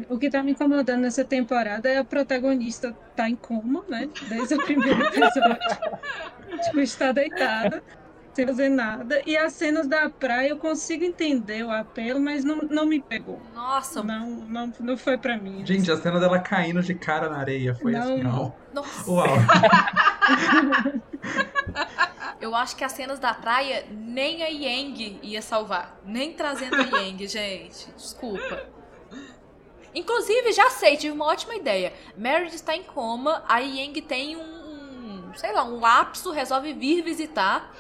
[0.10, 4.10] O que tá me incomodando nessa temporada é a protagonista tá em coma, né?
[4.28, 5.44] Desde o primeiro episódio.
[6.66, 7.82] tipo, está deitada,
[8.34, 9.22] sem fazer nada.
[9.26, 13.42] E as cenas da praia eu consigo entender o apelo, mas não, não me pegou.
[13.56, 14.04] Nossa!
[14.04, 15.66] Não, não, não foi pra mim.
[15.66, 18.02] Gente, a cena dela caindo de cara na areia foi Não.
[18.02, 18.52] assim, ó.
[18.74, 19.10] Nossa!
[19.10, 19.28] Uau.
[22.40, 26.00] Eu acho que as cenas da praia nem a Yang ia salvar.
[26.06, 27.92] Nem trazendo a Yang, gente.
[27.96, 28.68] Desculpa.
[29.94, 31.92] Inclusive, já sei, tive uma ótima ideia.
[32.16, 37.02] Meredith está em coma, a Yang tem um, um, sei lá, um lapso, resolve vir
[37.02, 37.74] visitar.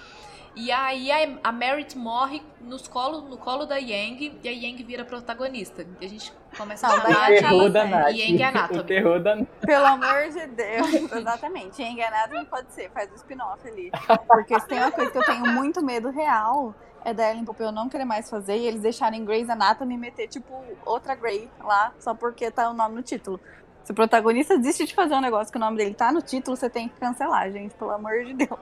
[0.57, 1.11] E aí
[1.43, 5.85] a, Meredith morre nos colo, no colo da Yang e a Yang vira protagonista.
[6.01, 8.19] E a gente começa a chamar achar de.
[8.19, 8.83] Yang O Anatomy.
[8.83, 9.37] terror da.
[9.61, 11.83] Pelo amor de Deus, exatamente.
[11.83, 13.91] Enganado não pode ser, faz o spin-off ali.
[14.27, 16.73] Porque se tem uma coisa que eu tenho muito medo real,
[17.05, 20.63] é da Ellen Pompeo não querer mais fazer e eles deixarem Grey's Anatomy meter, tipo,
[20.83, 23.39] outra Grey lá, só porque tá o nome no título.
[23.83, 26.57] Se o protagonista desiste de fazer um negócio que o nome dele tá no título,
[26.57, 28.59] você tem que cancelar, gente, pelo amor de Deus.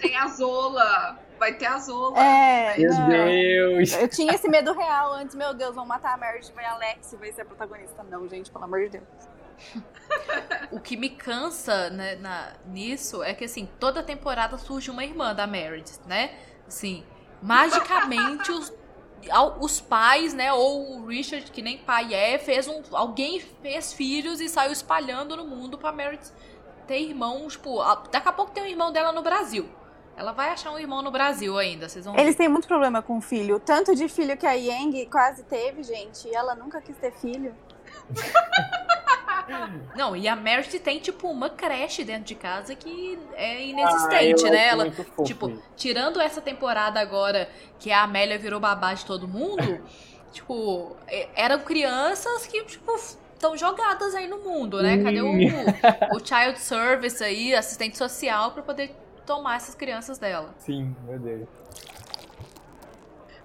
[0.00, 1.18] Tem a Zola.
[1.38, 2.18] Vai ter a Zola.
[2.18, 3.08] É, Meu não.
[3.08, 3.92] Deus!
[3.94, 7.16] Eu tinha esse medo real antes, meu Deus, vão matar a Meredith, vai a Alex,
[7.18, 8.02] vai ser a protagonista.
[8.10, 9.04] Não, gente, pelo amor de Deus.
[10.70, 15.34] O que me cansa né, na- nisso é que, assim, toda temporada surge uma irmã
[15.34, 16.34] da Meredith, né?
[16.66, 17.04] Assim,
[17.42, 18.72] magicamente os,
[19.30, 23.92] ao- os pais, né, ou o Richard, que nem pai é, fez um, alguém fez
[23.92, 26.32] filhos e saiu espalhando no mundo pra Meredith
[26.90, 29.68] ter irmãos, tipo, a- daqui a pouco tem um irmão dela no Brasil.
[30.16, 32.20] Ela vai achar um irmão no Brasil ainda, vocês vão ver.
[32.20, 33.60] Eles têm muito problema com filho.
[33.60, 37.54] Tanto de filho que a Yang quase teve, gente, e ela nunca quis ter filho.
[39.96, 44.44] Não, e a Meredith tem, tipo, uma creche dentro de casa que é Ah, inexistente,
[44.44, 44.70] eu né?
[44.70, 44.90] acho Ela,
[45.24, 47.48] tipo, tirando essa temporada agora
[47.78, 49.80] que a Amélia virou babá de todo mundo,
[50.32, 52.92] tipo, é- eram crianças que, tipo,
[53.40, 55.02] estão jogadas aí no mundo, né?
[55.02, 55.32] Cadê o,
[56.14, 60.54] o child service aí, assistente social, pra poder tomar essas crianças dela?
[60.58, 61.48] Sim, meu Deus.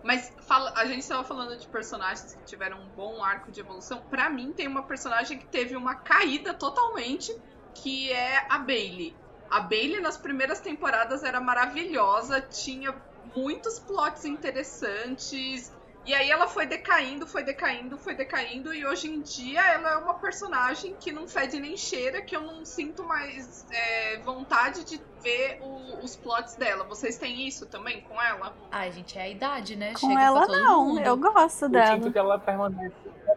[0.03, 4.01] Mas fala- a gente estava falando de personagens que tiveram um bom arco de evolução.
[4.09, 7.35] Pra mim, tem uma personagem que teve uma caída totalmente,
[7.73, 9.15] que é a Bailey.
[9.49, 12.93] A Bailey nas primeiras temporadas era maravilhosa, tinha
[13.35, 15.71] muitos plots interessantes,
[16.05, 19.97] E aí ela foi decaindo, foi decaindo, foi decaindo, e hoje em dia ela é
[19.97, 25.01] uma personagem que não fede nem cheira, que eu não sinto mais é, vontade de
[25.23, 26.83] ver o, os plots dela.
[26.83, 28.53] Vocês têm isso também com ela?
[28.71, 29.93] Ai, gente, é a idade, né?
[29.93, 30.99] Com Chega ela não, mundo.
[31.01, 31.95] eu gosto Eu dela.
[31.95, 32.93] sinto que ela permanece.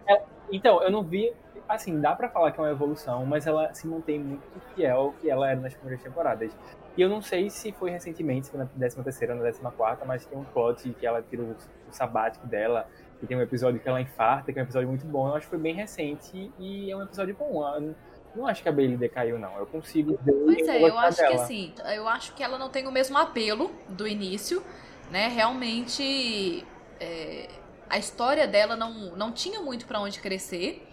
[0.07, 1.33] ela- Então, eu não vi.
[1.69, 4.43] Assim, dá pra falar que é uma evolução, mas ela se mantém muito
[4.75, 6.51] fiel ao que ela era nas primeiras temporadas.
[6.97, 10.05] E eu não sei se foi recentemente, se foi na 13 terceira ou na 14
[10.07, 12.89] mas tem um plot que ela tira o, o sabático dela,
[13.23, 15.29] e tem um episódio que ela infarta, que é um episódio muito bom.
[15.29, 17.67] Eu acho que foi bem recente e é um episódio bom.
[17.75, 17.95] Eu
[18.35, 19.57] não- acho que a Bailey decaiu, não.
[19.59, 20.33] Eu consigo ver.
[20.33, 21.43] Pois é, eu acho que dela.
[21.43, 24.63] assim, eu acho que ela não tem o mesmo apelo do início,
[25.11, 25.27] né?
[25.29, 26.65] Realmente
[27.01, 27.49] é,
[27.91, 30.87] a história dela não, não tinha muito pra onde crescer.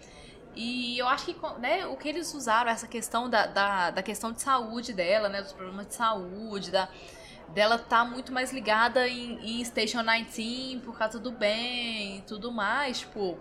[0.56, 4.32] E eu acho que né, o que eles usaram, essa questão da, da, da questão
[4.32, 5.42] de saúde dela, né?
[5.42, 6.88] Dos problemas de saúde, da,
[7.50, 12.50] dela tá muito mais ligada em, em Station 19 por causa do bem e tudo
[12.50, 13.38] mais, tipo.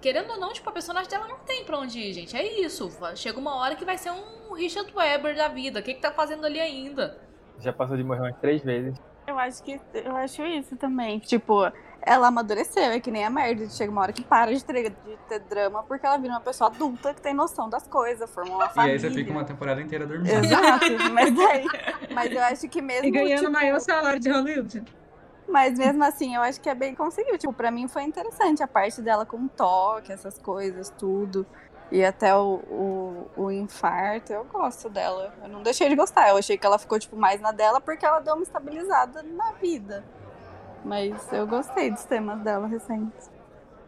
[0.00, 2.36] Querendo ou não, tipo, a personagem dela não tem pra onde ir, gente.
[2.36, 2.88] É isso.
[2.90, 5.80] vai- Chega uma hora que vai ser um Richard Webber da vida.
[5.80, 7.18] O que que tá fazendo ali ainda?
[7.58, 8.94] Já passou de morrer umas três vezes.
[9.26, 11.18] Eu acho que eu acho isso também.
[11.20, 11.72] Tipo,
[12.06, 13.68] ela amadureceu, é que nem a merda.
[13.68, 16.68] Chega uma hora que para de ter, de ter drama porque ela vira uma pessoa
[16.70, 18.94] adulta que tem noção das coisas, formou uma E família.
[18.94, 20.28] aí você fica uma temporada inteira dormindo.
[20.30, 21.66] Exato, mas, aí,
[22.12, 23.06] mas eu acho que mesmo.
[23.06, 24.84] E ganhando tipo, o maior salário de Hollywood.
[25.48, 27.36] Mas mesmo assim, eu acho que a bem conseguiu.
[27.36, 31.46] Tipo, pra mim foi interessante a parte dela com toque, essas coisas, tudo.
[31.92, 32.60] E até o,
[33.36, 35.34] o, o infarto, eu gosto dela.
[35.42, 36.30] Eu não deixei de gostar.
[36.30, 39.52] Eu achei que ela ficou, tipo, mais na dela porque ela deu uma estabilizada na
[39.52, 40.02] vida.
[40.84, 43.30] Mas eu gostei dos temas dela recentes.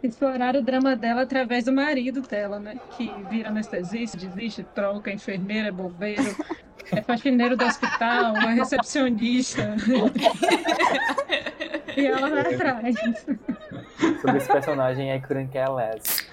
[0.02, 2.78] Exploraram o drama dela através do marido dela, né?
[2.96, 6.22] Que vira anestesista, desiste, troca, enfermeira, bombeiro,
[6.92, 9.74] é faxineiro do hospital, é recepcionista.
[11.96, 12.96] e ela vai atrás.
[14.20, 16.26] Sobre esse personagem, I couldn't care less.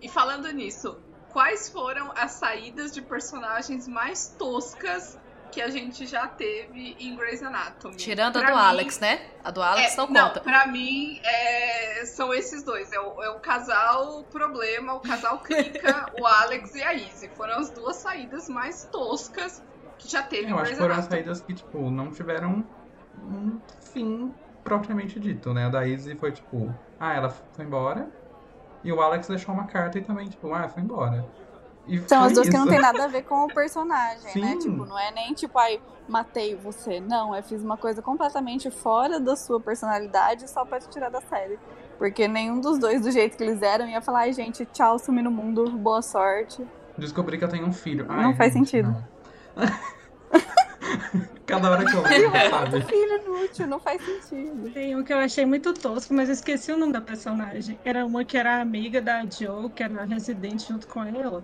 [0.00, 0.98] E falando nisso,
[1.32, 5.18] quais foram as saídas de personagens mais toscas
[5.50, 7.96] que a gente já teve em Grey's Anatomy?
[7.96, 9.20] Tirando a Pra do mim, Alex, né?
[9.42, 10.40] A do Alex é, não não, conta.
[10.40, 12.92] pra mim é, são esses dois.
[12.92, 17.28] É o, é o casal problema, o casal clica, o Alex e a Izzy.
[17.34, 19.62] Foram as duas saídas mais toscas
[19.98, 22.64] que já teve em Eu acho que Grey's foram as saídas que, tipo, não tiveram
[23.22, 23.60] um
[23.92, 24.32] fim
[24.62, 25.66] propriamente dito, né?
[25.66, 28.08] A da Izzy foi, tipo, ah, ela foi embora.
[28.84, 31.26] E o Alex deixou uma carta e também, tipo, ah, foi embora.
[31.88, 32.72] E São as duas que não isso.
[32.72, 34.52] tem nada a ver com o personagem, né?
[34.52, 34.58] Sim.
[34.58, 37.00] Tipo, não é nem tipo, ai, matei você.
[37.00, 41.20] Não, eu fiz uma coisa completamente fora da sua personalidade só pra te tirar da
[41.22, 41.58] série.
[41.96, 45.22] Porque nenhum dos dois, do jeito que eles eram, ia falar, ai, gente, tchau, sumi
[45.22, 46.64] no mundo, boa sorte.
[46.96, 48.06] Descobri que eu tenho um filho.
[48.08, 48.94] Ai, Não faz gente, sentido.
[49.56, 49.66] não.
[51.46, 52.82] Cada hora que eu leio, sabe?
[52.82, 54.70] Filho inútil, não faz sentido.
[54.70, 57.78] Tem um que eu achei muito tosco, mas eu esqueci o nome da personagem.
[57.84, 61.42] Era uma que era amiga da Joe, que era residente junto com ela.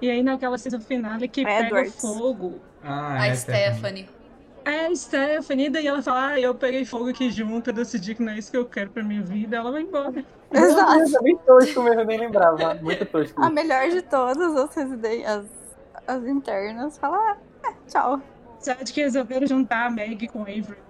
[0.00, 2.00] E aí naquela season finale que pega Edwards.
[2.00, 2.60] fogo.
[2.82, 4.08] Ah, A é, Stephanie.
[4.64, 8.22] É a Stephanie, daí ela fala, ah, eu peguei fogo aqui junto, eu decidi que
[8.22, 10.24] não é isso que eu quero pra minha vida, ela vai embora.
[10.52, 11.16] Exato.
[11.16, 12.74] É bem tosco mesmo, eu nem lembrava.
[12.74, 13.42] Muito tosco.
[13.42, 15.46] A melhor de todas, as residentes, as,
[16.06, 17.36] as internas, fala, ah,
[17.68, 18.20] é, tchau.
[18.60, 20.88] Sabe que resolveram juntar a Meg com o Avery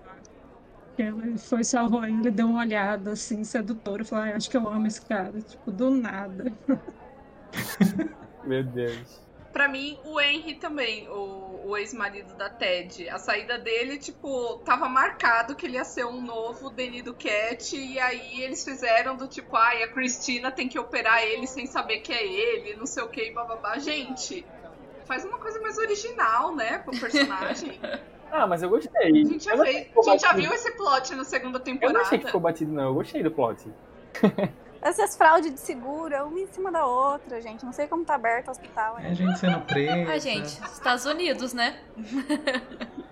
[1.03, 4.69] ela foi, salvou ele, deu uma olhada assim, sedutora, e falou, ah, acho que eu
[4.69, 5.41] amo esse cara.
[5.41, 6.53] Tipo, do nada.
[8.45, 9.21] Meu Deus.
[9.53, 13.09] Pra mim, o Henry também, o, o ex-marido da Ted.
[13.09, 17.75] A saída dele, tipo, tava marcado que ele ia ser um novo Danny do Cat.
[17.75, 22.01] E aí eles fizeram do tipo, ai, a Cristina tem que operar ele sem saber
[22.01, 23.79] que é ele, não sei o que, bababá.
[23.79, 24.45] Gente,
[25.07, 27.81] faz uma coisa mais original, né, pro personagem.
[28.31, 28.93] Ah, mas eu gostei.
[29.11, 32.01] A gente já, fez- a gente já viu esse plot na segunda Eu não temporada.
[32.03, 32.83] achei que ficou batido, não.
[32.89, 33.73] Eu gostei do plot.
[34.81, 37.65] Essas fraudes de seguro, uma em cima da outra, gente.
[37.65, 38.99] Não sei como tá aberto o hospital.
[38.99, 40.11] É gente sendo presa.
[40.11, 41.81] Ai, gente, Estados Unidos, né?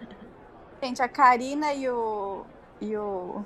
[0.82, 2.44] Gente, a Karina e o.
[2.80, 3.44] E o.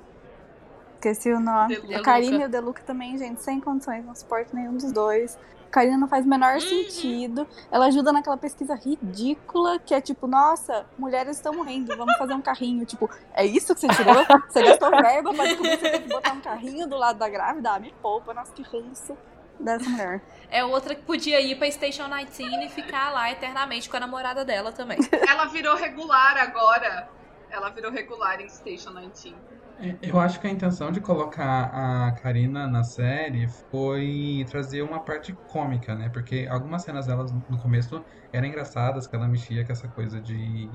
[0.95, 1.75] Esqueci o nome.
[1.95, 5.39] A Karina e o Deluca também, gente, sem condições, não suporto nenhum dos dois.
[5.71, 7.47] Karina não faz o menor sentido.
[7.71, 12.41] Ela ajuda naquela pesquisa ridícula que é tipo, nossa, mulheres estão morrendo, vamos fazer um
[12.41, 12.85] carrinho.
[12.85, 14.15] Tipo, é isso que você tirou?
[14.49, 17.29] Você gastou verba pra descobrir que você tem que botar um carrinho do lado da
[17.29, 17.71] grávida?
[17.71, 19.17] Ah, me poupa, nossa, que ranço
[19.59, 20.21] dessa mulher.
[20.49, 24.43] É outra que podia ir pra Station 19 e ficar lá eternamente com a namorada
[24.43, 24.99] dela também.
[25.27, 27.09] Ela virou regular agora.
[27.49, 29.35] Ela virou regular em Station 19.
[29.81, 34.99] É, Eu acho que a intenção de colocar a Karina na série foi trazer uma
[34.99, 36.09] parte cômica, né?
[36.09, 40.69] Porque algumas cenas delas no começo eram engraçadas, que ela mexia com essa coisa de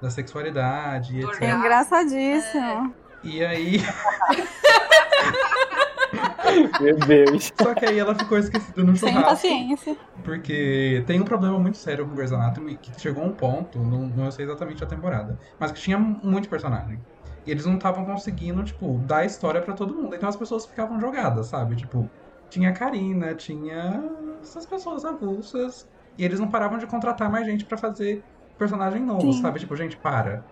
[0.00, 1.42] da sexualidade, etc.
[1.42, 2.94] É engraçadíssimo.
[3.22, 3.80] E aí
[6.80, 7.52] Meu Deus.
[7.60, 9.30] Só que aí ela ficou esquecida no Sem churrasco.
[9.30, 9.96] paciência.
[10.22, 14.06] Porque tem um problema muito sério com Grey's Anatomy que chegou a um ponto, não,
[14.06, 17.00] não sei exatamente a temporada, mas que tinha muito personagem.
[17.44, 20.14] E eles não estavam conseguindo, tipo, dar história pra todo mundo.
[20.16, 21.76] Então as pessoas ficavam jogadas, sabe?
[21.76, 22.10] Tipo,
[22.48, 24.02] tinha a Karina, tinha
[24.42, 25.86] essas pessoas avulsas.
[26.16, 28.24] E eles não paravam de contratar mais gente pra fazer
[28.56, 29.40] personagem novo, Sim.
[29.40, 29.60] sabe?
[29.60, 30.46] Tipo, gente, para.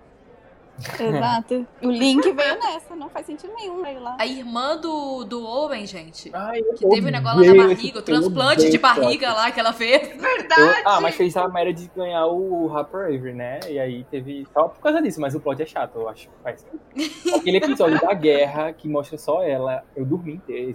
[1.00, 1.66] Exato.
[1.82, 4.16] O Link veio nessa, não faz sentido nenhum veio lá.
[4.18, 6.30] A irmã do, do Owen, gente.
[6.34, 9.72] Ai, Que teve o negócio lá na barriga, o transplante de barriga lá que ela
[9.72, 10.08] fez.
[10.20, 10.60] Verdade!
[10.60, 13.60] Eu- ah, mas fez a Meredith ganhar o Harper Avery, né?
[13.68, 14.46] E aí teve.
[14.52, 16.28] Só por causa disso, mas o plot é chato, eu acho.
[16.42, 16.66] Faz.
[17.34, 20.72] Aquele episódio da guerra que mostra só ela, eu dormi inteiro.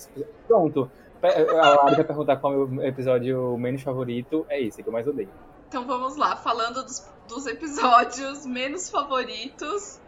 [0.48, 0.90] Pronto.
[1.24, 4.46] A Lari vai perguntar qual é o meu episódio menos favorito.
[4.50, 5.30] É esse que eu mais odeio.
[5.68, 10.00] Então vamos lá, falando dos, dos episódios menos favoritos.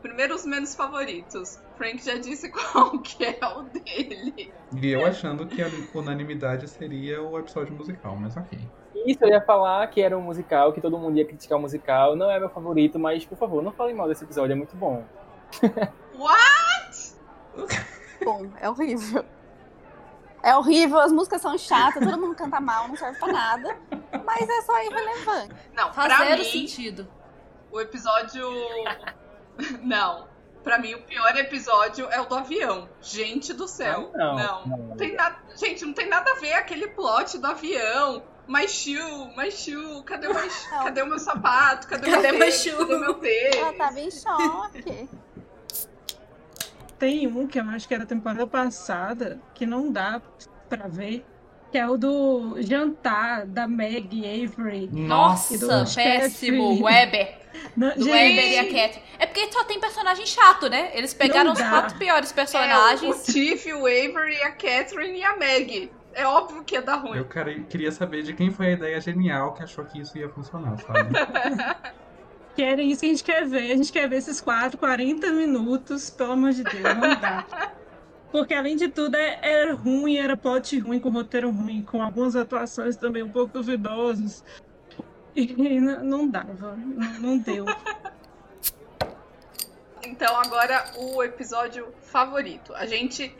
[0.00, 1.58] Primeiro os menos favoritos.
[1.76, 4.52] Frank já disse qual que é o dele.
[4.80, 8.58] E eu achando que a unanimidade seria o episódio musical, mas ok.
[9.06, 12.14] Isso, eu ia falar que era um musical, que todo mundo ia criticar o musical.
[12.14, 15.04] Não é meu favorito, mas por favor, não falem mal desse episódio, é muito bom.
[16.16, 17.14] What?
[18.24, 19.24] Bom, é horrível.
[20.42, 23.76] É horrível, as músicas são chatas, todo mundo canta mal, não serve pra nada.
[24.24, 25.54] Mas é só irrelevante.
[25.74, 27.08] Não, Faz pra zero mim, sentido.
[27.70, 28.46] o episódio.
[29.82, 30.28] Não.
[30.62, 32.88] Pra mim, o pior episódio é o do avião.
[33.00, 34.10] Gente do céu.
[34.14, 34.66] Não, não.
[34.66, 34.76] não.
[34.88, 35.36] Não tem nada.
[35.56, 38.22] Gente, não tem nada a ver aquele plot do avião.
[38.46, 40.48] My shoe, my shoe, cadê o, my
[40.82, 41.86] cadê o meu sapato?
[41.86, 42.54] Cadê, Cadê meu tênis?
[42.62, 42.76] shoe?
[42.76, 43.56] Cadê meu tênis?
[43.56, 45.08] Ela tava em choque.
[46.98, 50.20] Tem um que eu acho que era temporada passada, que não dá
[50.68, 51.24] pra ver,
[51.70, 54.88] que é o do jantar da Meg e Avery.
[54.92, 55.58] Nossa, E
[55.94, 56.80] péssimo.
[56.80, 56.82] Catherine.
[56.82, 57.38] Weber.
[57.76, 59.02] Não, Do gente, Weber e a Catherine.
[59.18, 60.90] É porque só tem personagem chato, né?
[60.94, 63.02] Eles pegaram os quatro piores É, personagens.
[63.28, 65.90] o Tiff, o Avery, a Catherine e a Meg.
[66.14, 67.16] É óbvio que ia dar ruim.
[67.18, 67.26] Eu
[67.68, 71.12] queria saber de quem foi a ideia genial que achou que isso ia funcionar, sabe?
[72.58, 73.70] que era isso que a gente quer ver.
[73.70, 77.46] A gente quer ver esses quatro, 40 minutos, pelo amor de Deus, não dá.
[78.32, 82.34] Porque além de tudo, é- era ruim, era plot ruim, com roteiro ruim, com algumas
[82.34, 84.42] atuações também um pouco duvidosas.
[85.36, 85.46] E
[85.78, 86.76] não, dava,
[87.20, 87.64] não, deu.
[90.04, 92.74] Então, agora o episódio favorito.
[92.74, 93.32] A gente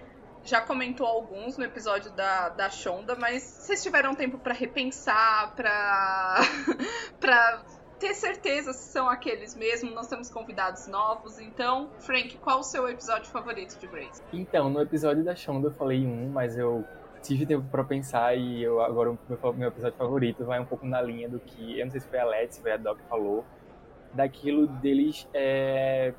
[0.45, 6.37] já comentou alguns no episódio da, da Shonda, mas vocês tiveram tempo pra repensar, pra,
[7.19, 7.65] pra
[7.99, 9.91] ter certeza se são aqueles mesmo.
[9.91, 11.39] Nós temos convidados novos.
[11.39, 14.23] Então, Frank, qual o seu episódio favorito de Grace?
[14.33, 16.85] Então, no episódio da Shonda eu falei um, mas eu
[17.23, 19.19] tive tempo pra pensar e eu agora o
[19.55, 22.19] meu, episódio favorito vai um pouco na linha do que, eu não sei se foi
[22.19, 23.45] a Let's, foi a Doc que falou,
[24.15, 26.15] daquilo deles é,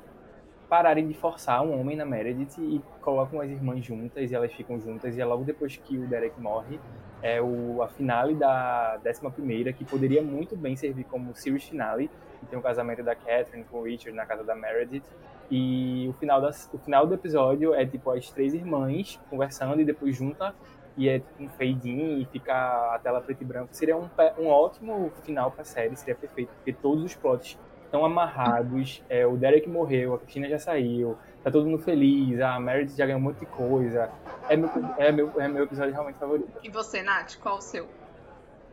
[0.68, 4.78] pararem de forçar um homem na Meredith e colocam as irmãs juntas e elas ficam
[4.78, 6.78] juntas e é logo depois que o Derek morre
[7.22, 12.10] é o, a finale da décima primeira que poderia muito bem servir como series finale
[12.48, 15.04] tem o casamento da Catherine com o Richard na casa da Meredith
[15.50, 19.84] e o final, das, o final do episódio é tipo as três irmãs conversando e
[19.84, 20.54] depois junta
[20.96, 22.54] e é tipo um fade-in e fica
[22.94, 23.68] a tela preto e branco.
[23.72, 29.02] Seria um, um ótimo final pra série, seria perfeito, porque todos os plots estão amarrados.
[29.08, 33.06] É, o Derek morreu, a Cristina já saiu, tá todo mundo feliz, a Meredith já
[33.06, 34.10] ganhou um monte de coisa.
[34.48, 36.50] É meu, é meu, é meu episódio realmente favorito.
[36.62, 37.88] E você, Nath, qual o seu?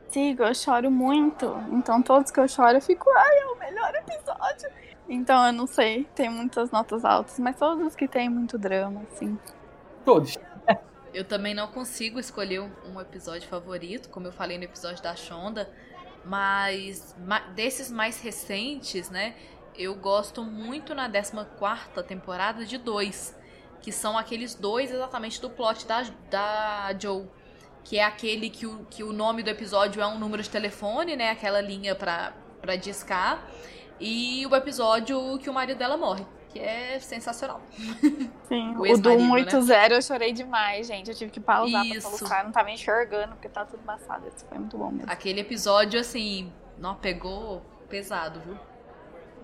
[0.10, 1.46] Sigo, eu choro muito.
[1.72, 4.70] Então todos que eu choro, eu fico, ai, é o melhor episódio.
[5.10, 9.02] Então eu não sei, tem muitas notas altas, mas todos os que tem muito drama,
[9.12, 9.38] assim.
[10.04, 10.38] Todos.
[11.14, 15.70] Eu também não consigo escolher um- episódio favorito, como eu falei no episódio da Shonda,
[16.26, 19.34] mas ma- desses mais recentes, né,
[19.78, 23.38] eu gosto muito na 14ª temporada de dois,
[23.82, 27.26] que são aqueles dois exatamente do plot da, da Joe,
[27.84, 31.16] que é aquele que o, que o nome do episódio é um número de telefone,
[31.16, 33.48] né, aquela linha pra, pra discar,
[34.00, 37.62] e o episódio que o marido dela morre, que é sensacional.
[38.48, 39.62] Sim, O o, do ex-marido, né?
[39.62, 41.10] 180 eu chorei demais, gente.
[41.10, 42.10] Eu tive que pausar Isso.
[42.10, 44.28] pra colocar, não tava enxergando, porque tá tudo embaçado.
[44.28, 45.12] Isso foi muito bom mesmo.
[45.12, 48.58] Aquele episódio, assim, não pegou pesado, viu?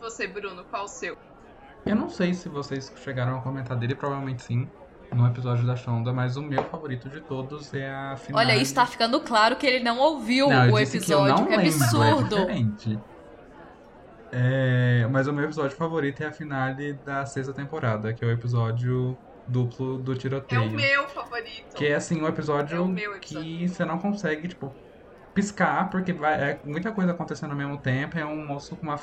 [0.04, 1.18] Você, Bruno, qual o seu?
[1.86, 4.70] Eu não sei se vocês chegaram a comentar dele, provavelmente sim,
[5.12, 8.42] no episódio da Shonda, mas o meu favorito de todos é a final.
[8.42, 11.26] Olha, isso tá ficando claro que ele não ouviu Não, eu o disse que eu
[11.26, 11.36] episódio.
[11.36, 12.36] não Que, lembro, absurdo.
[12.36, 13.00] É diferente.
[14.32, 18.32] É, mas o meu episódio favorito é a finale da sexta temporada, que é o
[18.32, 20.64] episódio duplo do É tiroteio.
[20.64, 21.76] o meu favorito.
[21.76, 23.48] Que é assim, um É episódio o meu episódio.
[23.48, 24.74] que você não consegue, tipo,
[25.34, 28.18] piscar, porque vai, é muita coisa acontecendo ao mesmo tempo.
[28.18, 29.00] É um moço com uma.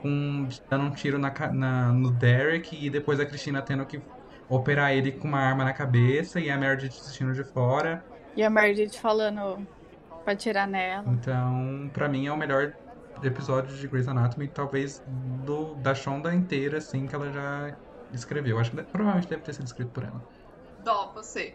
[0.00, 4.00] Com, dando um tiro na, na- no Derek e depois a Cristina tendo que
[4.48, 8.04] operar ele com uma arma na cabeça e a Meredith assistindo de fora.
[8.36, 9.66] E a Meredith falando
[10.24, 11.04] pra tirar nela.
[11.06, 12.72] Então, pra mim é o melhor
[13.22, 17.76] episódio de Grey's Anatomy, talvez do, da Shonda inteira, assim, que ela já
[18.12, 18.58] escreveu.
[18.58, 20.22] Acho que provavelmente deve ter sido escrito por ela.
[20.78, 21.54] Dó, você.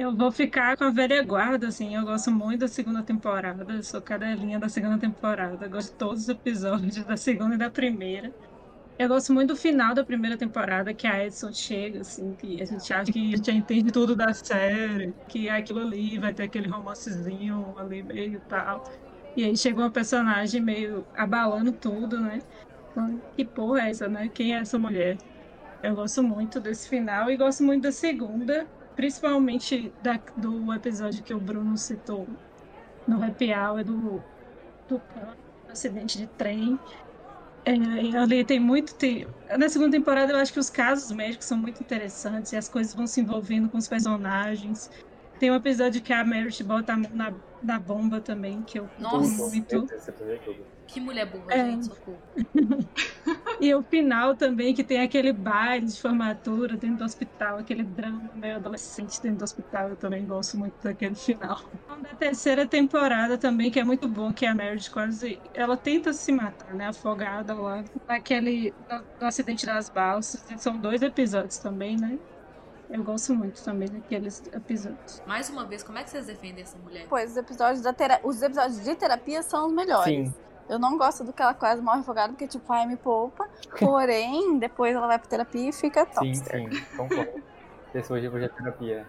[0.00, 1.96] Eu vou ficar com a velha guarda, assim.
[1.96, 3.64] Eu gosto muito da segunda temporada.
[3.74, 5.66] Eu sou cadelinha da segunda temporada.
[5.66, 8.32] Eu gosto de todos os episódios da segunda e da primeira.
[8.98, 12.66] Eu gosto muito do final da primeira temporada, que a Edson chega, assim, que a
[12.66, 16.34] gente acha que a gente já entende tudo da série, que é aquilo ali, vai
[16.34, 18.84] ter aquele romancezinho ali meio e tal.
[19.36, 22.44] E aí chega uma personagem meio abalando tudo, né?
[22.92, 24.28] Então, Que porra é essa, né?
[24.30, 25.22] Quem é essa mulher?
[25.82, 28.68] Eu gosto muito desse final e gosto muito da segunda,
[28.98, 32.36] principalmente da- do episódio que o Bruno citou
[33.06, 34.26] no Happy Hour do,
[34.88, 35.04] do
[35.68, 36.82] acidente de trem.
[37.66, 37.72] É,
[38.18, 39.34] ali tem muito tempo.
[39.58, 42.94] Na segunda temporada, eu acho que os casos médicos são muito interessantes e as coisas
[42.94, 44.88] vão se envolvendo com os personagens.
[45.38, 47.32] Tem um episódio que a Meredith bota a mão na,
[47.62, 49.48] na bomba também, que eu Nossa.
[49.48, 49.86] muito.
[50.22, 50.38] É.
[50.86, 51.70] Que mulher burra, É.
[51.70, 52.22] gente, socorro.
[53.60, 58.30] E o final também, que tem aquele baile de formatura dentro do hospital, aquele drama
[58.34, 61.58] meio adolescente dentro do hospital, eu também gosto muito daquele final.
[62.02, 66.12] Da terceira temporada também, que é muito bom, que é a Meredith quase, ela tenta
[66.12, 71.58] se matar, né, afogada lá, naquele, no, no acidente das balsas, e são dois episódios
[71.58, 72.20] também, né.
[72.90, 75.22] Eu gosto muito também daqueles episódios.
[75.26, 77.06] Mais uma vez, como é que vocês defendem essa mulher?
[77.08, 78.18] Pois os episódios, da tera...
[78.22, 80.28] os episódios de terapia são os melhores.
[80.28, 80.34] Sim.
[80.68, 83.48] Eu não gosto do que ela quase morre afogada, porque, tipo, ai, me poupa.
[83.78, 86.34] Porém, depois ela vai pra terapia e fica top.
[86.34, 87.42] Sim, sim, concordo.
[87.92, 89.06] Pessoas depois da terapia.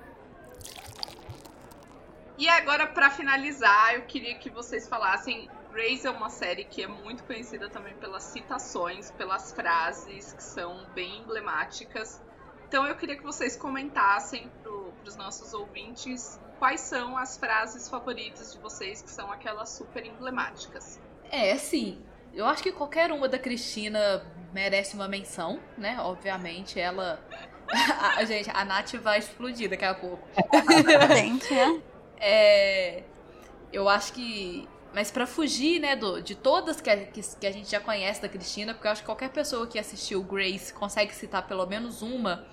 [2.38, 5.50] E agora, pra finalizar, eu queria que vocês falassem.
[5.72, 10.86] Grace é uma série que é muito conhecida também pelas citações, pelas frases que são
[10.96, 12.22] bem emblemáticas.
[12.70, 18.54] Então eu queria que vocês comentassem pro, pros nossos ouvintes quais são as frases favoritas
[18.54, 21.00] de vocês que são aquelas super emblemáticas.
[21.32, 22.00] É, sim.
[22.32, 25.98] Eu acho que qualquer uma da Cristina merece uma menção, né?
[26.00, 27.20] Obviamente, ela.
[28.16, 30.28] a, gente, a Nath vai explodir daqui a pouco.
[31.16, 31.82] Gente, né?
[32.22, 33.02] É,
[33.74, 34.68] eu acho que.
[34.94, 38.22] Mas pra fugir, né, do, de todas que a, que, que a gente já conhece
[38.22, 42.02] da Cristina, porque eu acho que qualquer pessoa que assistiu Grace consegue citar pelo menos
[42.02, 42.46] uma.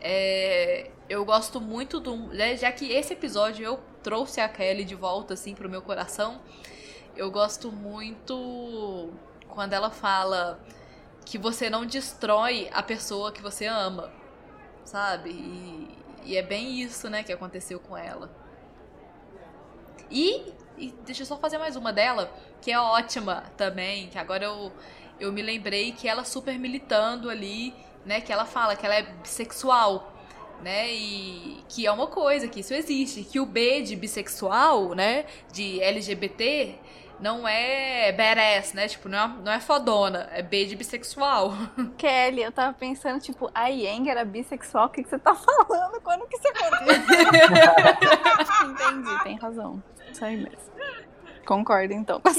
[0.00, 2.16] é, eu gosto muito do.
[2.16, 6.40] né, já que esse episódio eu trouxe a Kelly de volta, assim, pro meu coração.
[7.16, 9.12] Eu gosto muito
[9.48, 10.60] quando ela fala
[11.24, 14.12] que você não destrói a pessoa que você ama,
[14.84, 15.30] sabe?
[15.30, 15.88] E,
[16.24, 18.30] e é bem isso, né, que aconteceu com ela.
[20.10, 24.44] E, e deixa eu só fazer mais uma dela, que é ótima também, que agora
[24.44, 24.72] eu,
[25.18, 27.74] eu me lembrei que ela super militando ali,
[28.04, 30.12] né, que ela fala que ela é bissexual,
[30.62, 35.26] né, e que é uma coisa, que isso existe, que o B de bissexual, né,
[35.52, 36.78] de LGBT,
[37.18, 41.54] não é badass, né, tipo, não é, não é fodona, é B de bissexual.
[41.96, 46.00] Kelly, eu tava pensando, tipo, a Yang era bissexual, o que, que você tá falando?
[46.02, 46.96] Quando que isso aconteceu?
[48.70, 49.82] Entendi, tem razão.
[50.10, 50.58] Isso aí mesmo.
[51.46, 52.20] Concordo, então.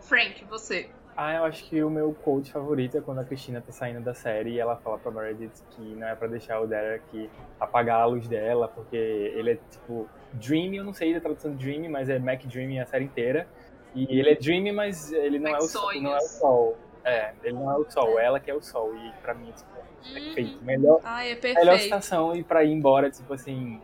[0.00, 0.88] Frank, você.
[1.16, 4.14] Ah, eu acho que o meu quote favorito é quando a Cristina tá saindo da
[4.14, 8.04] série e ela fala pra Meredith que não é pra deixar o Derek apagar a
[8.04, 12.08] luz dela, porque ele é tipo Dreamy, eu não sei a tradução de Dreamy, mas
[12.08, 13.48] é Mac Dreamy a série inteira.
[13.96, 16.78] E ele é Dreamy, mas ele não, é o, sol, não é o sol.
[17.04, 18.94] É, ele não é o sol, ela que é o sol.
[18.94, 19.70] E pra mim, tipo,
[20.10, 20.62] é perfeito.
[20.62, 21.82] Melhor, Ai, é melhor perfeito.
[21.82, 23.80] citação e pra ir embora, tipo assim,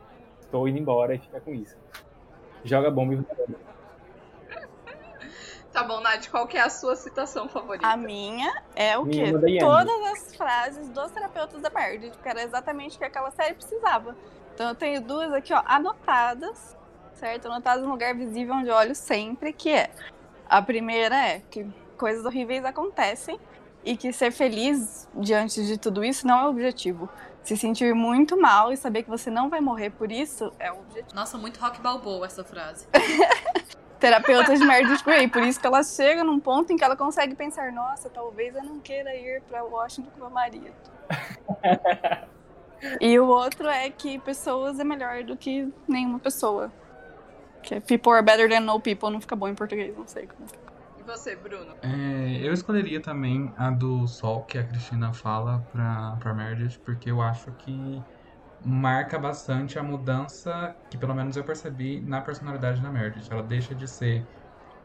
[0.53, 1.77] tô indo embora e fica com isso.
[2.65, 3.25] Joga bomba e.
[5.73, 7.85] Tá bom, Nath, qual que é a sua citação favorita?
[7.87, 9.33] A minha é o quê?
[9.33, 9.59] Minha Yang.
[9.59, 14.17] Todas as frases dos terapeutas da Meredith, porque era exatamente o que aquela série precisava.
[14.55, 16.77] Então eu tenho duas aqui, ó, anotadas,
[17.15, 17.47] certo?
[17.47, 19.91] Anotadas um lugar visível onde eu olho sempre, que é...
[20.49, 23.41] A primeira é que coisas horríveis acontecem
[23.85, 27.09] e que ser feliz diante de tudo isso não é o objetivo.
[27.45, 30.81] Se sentir muito mal e saber que você não vai morrer por isso é o
[30.81, 31.15] objetivo.
[31.15, 32.89] Nossa, muito rock balboa essa frase.
[34.05, 35.29] terapeuta de Meredith Grey.
[35.29, 38.63] Por isso que ela chega num ponto em que ela consegue pensar: nossa, talvez eu
[38.63, 40.75] não queira ir pra Washington com meu marido.
[43.01, 46.71] e o outro é que pessoas é melhor do que nenhuma pessoa.
[47.63, 50.27] Que é people are better than no people, não fica bom em português, não sei
[50.27, 50.47] como.
[51.05, 51.81] E você, Bruno?
[51.83, 57.11] É, eu escolheria também a do Sol, que a Cristina fala pra, pra Meredith, porque
[57.11, 58.03] eu acho que
[58.61, 63.27] marca bastante a mudança que pelo menos eu percebi na personalidade da Meredith.
[63.31, 64.27] Ela deixa de ser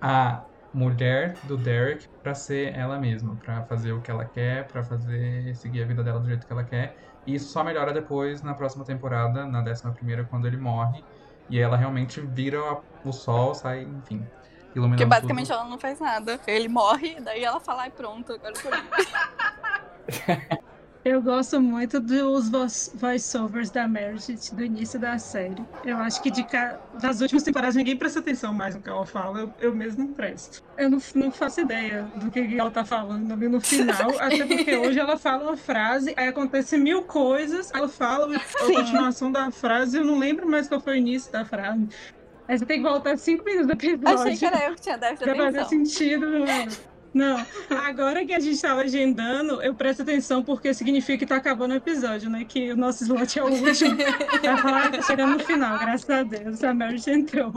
[0.02, 4.84] a mulher do Derek pra ser ela mesma, pra fazer o que ela quer, pra
[4.84, 6.96] fazer seguir a vida dela do jeito que ela quer.
[7.26, 11.04] E isso só melhora depois na próxima temporada, na décima primeira, quando ele morre.
[11.50, 12.60] E ela realmente vira
[13.04, 14.30] o sol, sai, enfim,
[14.76, 15.60] iluminando Porque basicamente tudo.
[15.60, 16.40] ela não faz nada.
[16.48, 20.60] Ele morre, daí ela fala, ai pronto, agora eu tô livre.
[21.06, 25.64] Eu gosto muito dos voice- voiceovers da Meredith do início da série.
[25.86, 26.78] Eu acho que de ca...
[27.02, 29.40] das últimas temporadas ninguém presta atenção mais no que ela fala.
[29.40, 30.62] Eu, eu mesmo não presto.
[30.78, 34.10] Eu não, não faço ideia do que ela tá falando ali no final.
[34.20, 39.32] até porque hoje ela fala uma frase, aí acontece mil coisas, ela fala a continuação
[39.32, 41.88] da frase, eu não lembro mais qual foi o início da frase.
[42.50, 44.20] Aí você tem que voltar cinco minutos do episódio.
[44.24, 45.86] Achei que era eu que tinha déficit de Pra fazer atenção.
[45.86, 46.72] sentido, mano.
[47.12, 47.44] Não,
[47.88, 51.78] agora que a gente tá legendando, eu presto atenção porque significa que tá acabando o
[51.78, 52.46] episódio, né?
[52.48, 53.98] Que o nosso slot é o último.
[54.44, 56.64] Vai falar, tá chegando no final, graças a Deus.
[56.64, 57.52] A Meredith entrou.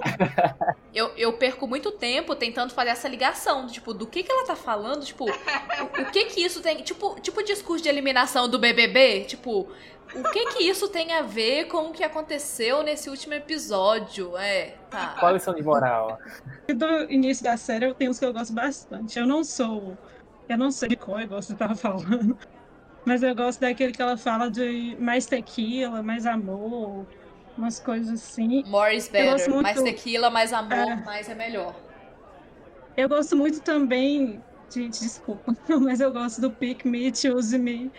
[0.94, 4.56] Eu, eu perco muito tempo tentando fazer essa ligação, tipo, do que que ela tá
[4.56, 9.24] falando, tipo, o, o que que isso tem, tipo, tipo discurso de eliminação do BBB,
[9.24, 9.68] tipo,
[10.14, 14.74] o que que isso tem a ver com o que aconteceu nesse último episódio, é,
[14.90, 15.16] tá.
[15.18, 16.18] Qual a lição de moral?
[16.68, 19.18] Do início da série eu tenho uns que eu gosto bastante.
[19.18, 19.96] Eu não sou.
[20.48, 22.36] Eu não sei de qual igual você tava falando.
[23.04, 27.04] Mas eu gosto daquele que ela fala de mais tequila, mais amor,
[27.58, 28.62] umas coisas assim.
[28.66, 30.96] More is Eu gosto better, muito- mais tequila, mais amor, É.
[30.96, 31.74] mais é melhor.
[32.96, 34.42] Eu gosto muito também.
[34.70, 37.90] Gente, desculpa, mas eu gosto do Pick Me, Choose Me.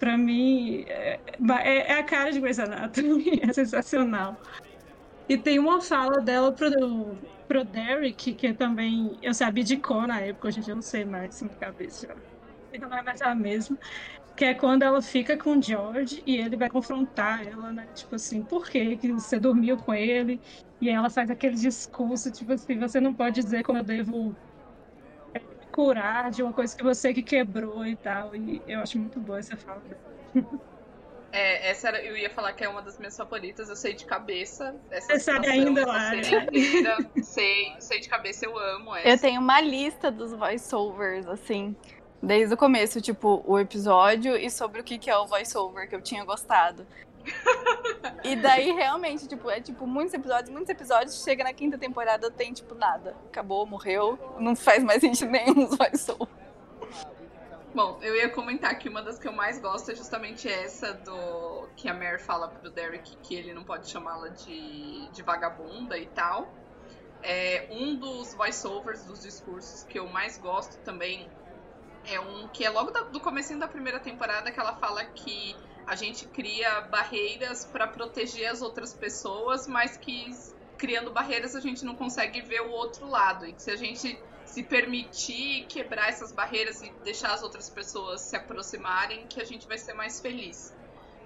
[0.00, 1.22] Pra mim, é,
[1.64, 4.40] é- é a cara de Grey's Anatomy, é sensacional.
[5.28, 10.20] E tem uma fala dela pro, pro Derek, que também eu sabia de cor na
[10.20, 12.06] época, hoje em dia eu não sei mais na cabeça.
[12.08, 12.16] já.
[12.80, 13.76] Não é mais a mesma.
[14.36, 17.88] Que é quando ela fica com o George e ele vai confrontar ela, né?
[17.94, 20.40] Tipo assim, por que você dormiu com ele?
[20.80, 24.49] E ela faz aquele discurso, tipo assim, você não pode dizer como eu devo é,
[25.70, 28.34] curar de uma coisa que você que quebrou e tal.
[28.34, 30.60] E eu acho muito boa essa fala dela.
[31.32, 34.04] É, essa era, eu ia falar que é uma das minhas favoritas, eu sei de
[34.04, 34.74] cabeça.
[34.90, 36.24] Essa Você sabe ainda, Lara?
[36.24, 39.08] cena inteira, sei, sei de cabeça, eu amo essa.
[39.08, 41.76] Eu tenho uma lista dos voiceovers, assim,
[42.20, 45.94] desde o começo, tipo, o episódio e sobre o que que é o voiceover que
[45.94, 46.84] eu tinha gostado.
[48.22, 52.52] E daí, realmente, tipo, é tipo, muitos episódios, muitos episódios, chega na quinta temporada, tem,
[52.52, 53.16] tipo, nada.
[53.26, 56.40] Acabou, morreu, não faz mais sentido nenhum os voiceovers.
[57.74, 61.68] Bom, eu ia comentar que uma das que eu mais gosto é justamente essa do
[61.76, 66.06] que a Mare fala pro Derek que ele não pode chamá-la de, de vagabunda e
[66.06, 66.48] tal.
[67.22, 71.30] É, um dos voiceovers dos discursos que eu mais gosto também
[72.10, 75.54] é um que é logo da- do comecinho da primeira temporada que ela fala que
[75.86, 80.30] a gente cria barreiras para proteger as outras pessoas, mas que
[80.78, 83.46] criando barreiras a gente não consegue ver o outro lado.
[83.46, 88.20] E que se a gente se permitir quebrar essas barreiras e deixar as outras pessoas
[88.22, 90.74] se aproximarem, que a gente vai ser mais feliz.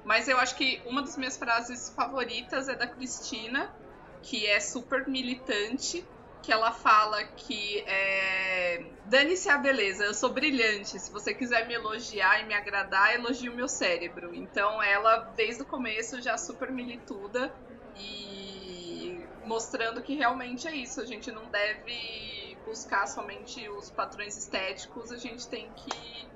[0.05, 3.75] Mas eu acho que uma das minhas frases favoritas é da Cristina,
[4.23, 6.07] que é super militante,
[6.45, 10.99] que ela fala que é, dane-se a beleza, eu sou brilhante.
[11.01, 14.35] Se você quiser me elogiar e me agradar, elogie o meu cérebro.
[14.35, 17.51] Então ela, desde o começo, já super milituda
[17.97, 21.01] e mostrando que realmente é isso.
[21.01, 26.29] A gente não deve buscar somente os padrões estéticos, a gente tem que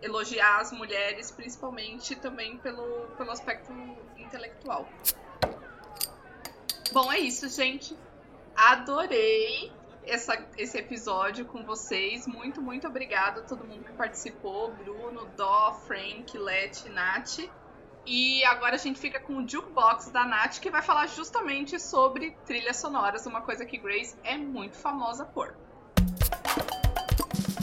[0.00, 3.72] elogiar as mulheres, principalmente também pelo, pelo aspecto
[4.16, 4.88] intelectual.
[6.92, 7.96] Bom, é isso, gente.
[8.62, 9.72] Adorei
[10.06, 12.26] essa, esse episódio com vocês.
[12.26, 17.38] Muito, muito obrigada a todo mundo que participou: Bruno, Dó, Frank, Let, Nath.
[18.04, 22.36] E agora a gente fica com o Jukebox da Nath, que vai falar justamente sobre
[22.44, 25.56] trilhas sonoras, uma coisa que Grace é muito famosa por.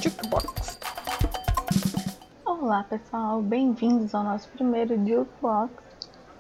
[0.02, 0.80] Jukebox.
[2.44, 5.72] Olá pessoal, bem-vindos ao nosso primeiro Jukebox.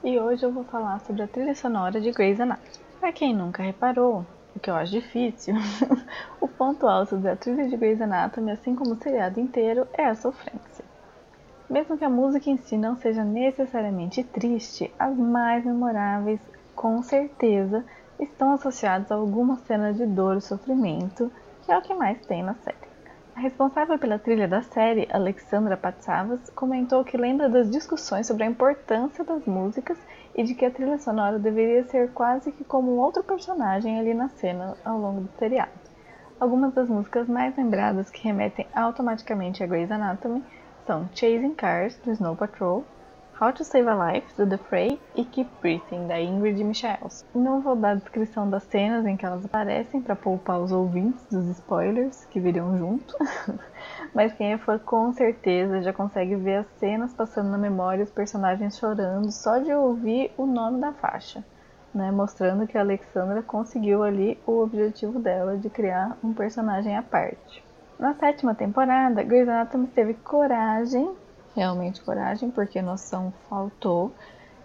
[0.03, 2.87] E hoje eu vou falar sobre a trilha sonora de Grey's Anatomy.
[2.99, 4.25] Pra quem nunca reparou,
[4.57, 5.53] o que eu acho difícil,
[6.41, 10.15] o ponto alto da trilha de Grey's Anatomy, assim como o seriado inteiro, é a
[10.15, 10.83] sofrência.
[11.69, 16.39] Mesmo que a música em si não seja necessariamente triste, as mais memoráveis,
[16.75, 17.85] com certeza,
[18.19, 21.31] estão associadas a alguma cena de dor e sofrimento,
[21.63, 22.87] que é o que mais tem na série.
[23.35, 28.47] A responsável pela trilha da série, Alexandra Patsavas, comentou que lembra das discussões sobre a
[28.47, 29.99] importância das músicas
[30.37, 34.13] e de que a trilha sonora deveria ser quase que como um outro personagem ali
[34.13, 35.71] na cena ao longo do seriado.
[36.39, 40.43] Algumas das músicas mais lembradas que remetem automaticamente a Grey's Anatomy
[40.85, 42.85] são Chasing Cars, do Snow Patrol,
[43.39, 47.23] How to Save a Life, do The Fray, e Keep Breathing, da Ingrid Michaels.
[47.35, 51.45] Não vou dar descrição das cenas em que elas aparecem para poupar os ouvintes dos
[51.49, 53.15] spoilers que viriam junto,
[54.11, 58.75] mas quem fã com certeza já consegue ver as cenas passando na memória os personagens
[58.75, 61.45] chorando só de ouvir o nome da faixa,
[61.93, 62.09] né?
[62.09, 67.63] mostrando que a Alexandra conseguiu ali o objetivo dela de criar um personagem à parte.
[67.99, 71.15] Na sétima temporada, Grey's Anatomy teve coragem,
[71.57, 74.13] realmente coragem, porque noção faltou,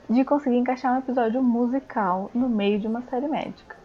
[0.09, 3.77] de conseguir encaixar um episódio musical no meio de uma série médica.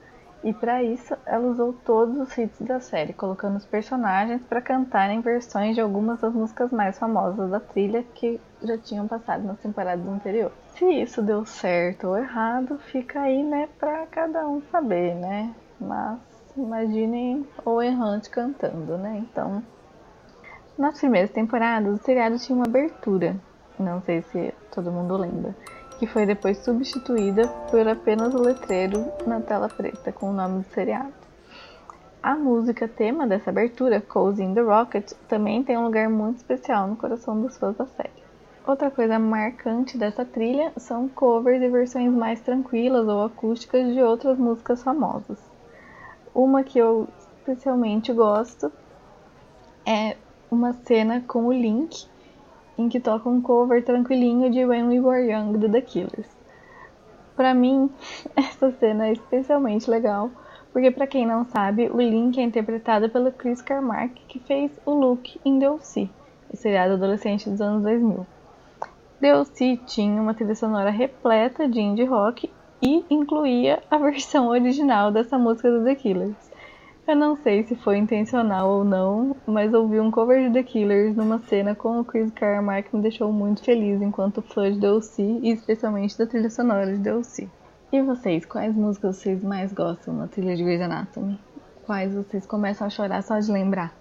[0.44, 5.20] E para isso, ela usou todos os hits da série, colocando os personagens para cantarem
[5.20, 10.06] versões de algumas das músicas mais famosas da trilha que já tinham passado nas temporadas
[10.08, 10.56] anteriores.
[10.76, 15.54] Se isso deu certo ou errado, fica aí, né, para cada um saber, né?
[15.80, 16.20] Mas
[16.56, 19.18] imaginem o errante cantando, né?
[19.18, 19.64] Então,
[20.78, 23.36] nas primeiras temporadas, o seriado tinha uma abertura,
[23.80, 25.56] não sei se todo mundo lembra,
[25.98, 30.70] que foi depois substituída por apenas o letreiro na tela preta com o nome do
[30.74, 31.14] seriado.
[32.22, 36.88] A música tema dessa abertura, Cozy in the Rocket, também tem um lugar muito especial
[36.88, 38.28] no coração dos fãs da série.
[38.66, 44.38] Outra coisa marcante dessa trilha são covers e versões mais tranquilas ou acústicas de outras
[44.38, 45.40] músicas famosas.
[46.36, 47.08] Uma que eu
[47.40, 48.70] especialmente gosto
[49.86, 50.18] é
[50.50, 52.08] uma cena com o Link,
[52.78, 56.28] em que toca um cover tranquilinho de When We Were Young do The Killers.
[57.36, 57.90] Para mim,
[58.36, 60.32] essa cena é especialmente legal,
[60.72, 64.92] porque para quem não sabe, o Link é interpretado pelo Chris Carmack, que fez o
[64.92, 66.10] Luke em DLC,
[66.52, 68.26] o seriado adolescente dos anos 2000.
[69.20, 75.38] DLC tinha uma trilha sonora repleta de indie rock e incluía a versão original dessa
[75.38, 76.47] música do The Killers.
[77.08, 81.16] Eu não sei se foi intencional ou não, mas ouvir um cover de The Killers
[81.16, 85.52] numa cena com o Chris Carmack me deixou muito feliz enquanto fã de DLC e
[85.52, 87.48] especialmente da trilha sonora de DLC.
[87.94, 91.40] E vocês, quais músicas vocês mais gostam na trilha de Grey's Anatomy?
[91.86, 93.94] Quais vocês começam a chorar só de lembrar?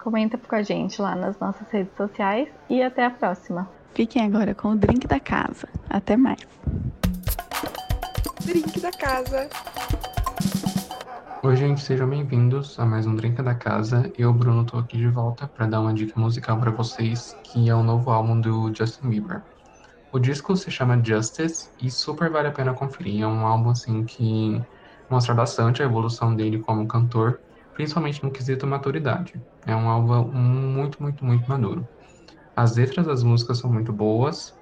[0.00, 3.68] Comenta com a gente lá nas nossas redes sociais e até a próxima.
[3.94, 5.68] Fiquem agora com o drink da casa.
[5.90, 6.46] Até mais.
[8.44, 9.48] Drink da casa.
[11.42, 14.10] Oi, gente, sejam bem-vindos a mais um Drink da Casa.
[14.16, 17.74] Eu, Bruno, tô aqui de volta para dar uma dica musical para vocês, que é
[17.74, 19.42] o novo álbum do Justin Bieber.
[20.12, 23.22] O disco se chama Justice e super vale a pena conferir.
[23.22, 24.64] É um álbum assim que
[25.10, 27.40] mostra bastante a evolução dele como cantor,
[27.74, 29.42] principalmente no quesito maturidade.
[29.66, 31.88] É um álbum muito, muito, muito maduro.
[32.56, 34.57] As letras das músicas são muito boas,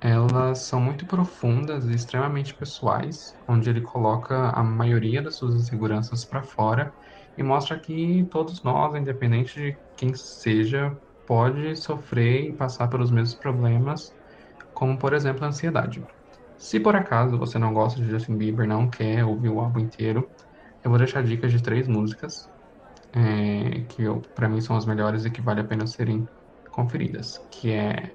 [0.00, 6.24] elas são muito profundas e extremamente pessoais, onde ele coloca a maioria das suas inseguranças
[6.24, 6.92] para fora
[7.36, 10.96] e mostra que todos nós, independente de quem seja,
[11.26, 14.16] pode sofrer e passar pelos mesmos problemas,
[14.74, 16.04] como por exemplo a ansiedade.
[16.56, 20.30] Se por acaso você não gosta de Justin Bieber, não quer ouvir o álbum inteiro,
[20.82, 22.50] eu vou deixar dicas de três músicas
[23.12, 26.28] é, que para mim são as melhores e que vale a pena serem
[26.70, 28.14] conferidas, que é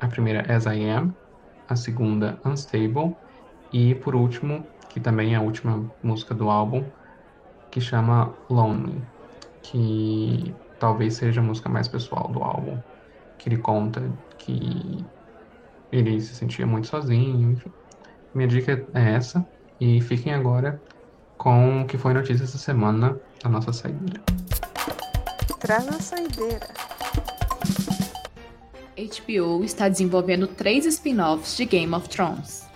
[0.00, 1.14] a primeira As I Am,
[1.68, 3.14] a segunda Unstable
[3.72, 6.84] e por último, que também é a última música do álbum,
[7.70, 9.02] que chama Lonely,
[9.62, 12.78] que talvez seja a música mais pessoal do álbum,
[13.38, 14.02] que ele conta
[14.38, 15.04] que
[15.92, 17.72] ele se sentia muito sozinho, enfim.
[18.34, 19.46] Minha dica é essa
[19.80, 20.80] e fiquem agora
[21.36, 24.20] com o que foi notícia essa semana da nossa saideira.
[25.58, 26.95] Traz a saideira.
[28.96, 32.66] HBO está desenvolvendo três spin-offs de Game of Thrones.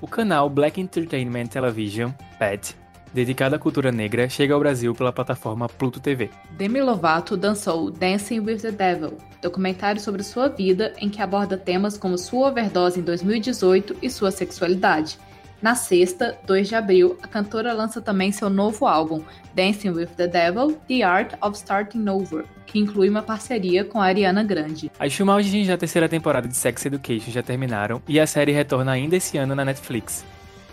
[0.00, 2.74] O canal Black Entertainment Television, PET,
[3.12, 6.28] dedicado à cultura negra, chega ao Brasil pela plataforma Pluto TV.
[6.58, 11.96] Demi Lovato dançou Dancing with the Devil, documentário sobre sua vida em que aborda temas
[11.96, 15.18] como sua overdose em 2018 e sua sexualidade.
[15.62, 19.22] Na sexta, 2 de abril, a cantora lança também seu novo álbum,
[19.54, 24.06] Dancing with the Devil: The Art of Starting Over, que inclui uma parceria com a
[24.06, 24.90] Ariana Grande.
[24.98, 29.16] As filmagens da terceira temporada de Sex Education já terminaram e a série retorna ainda
[29.16, 30.24] esse ano na Netflix.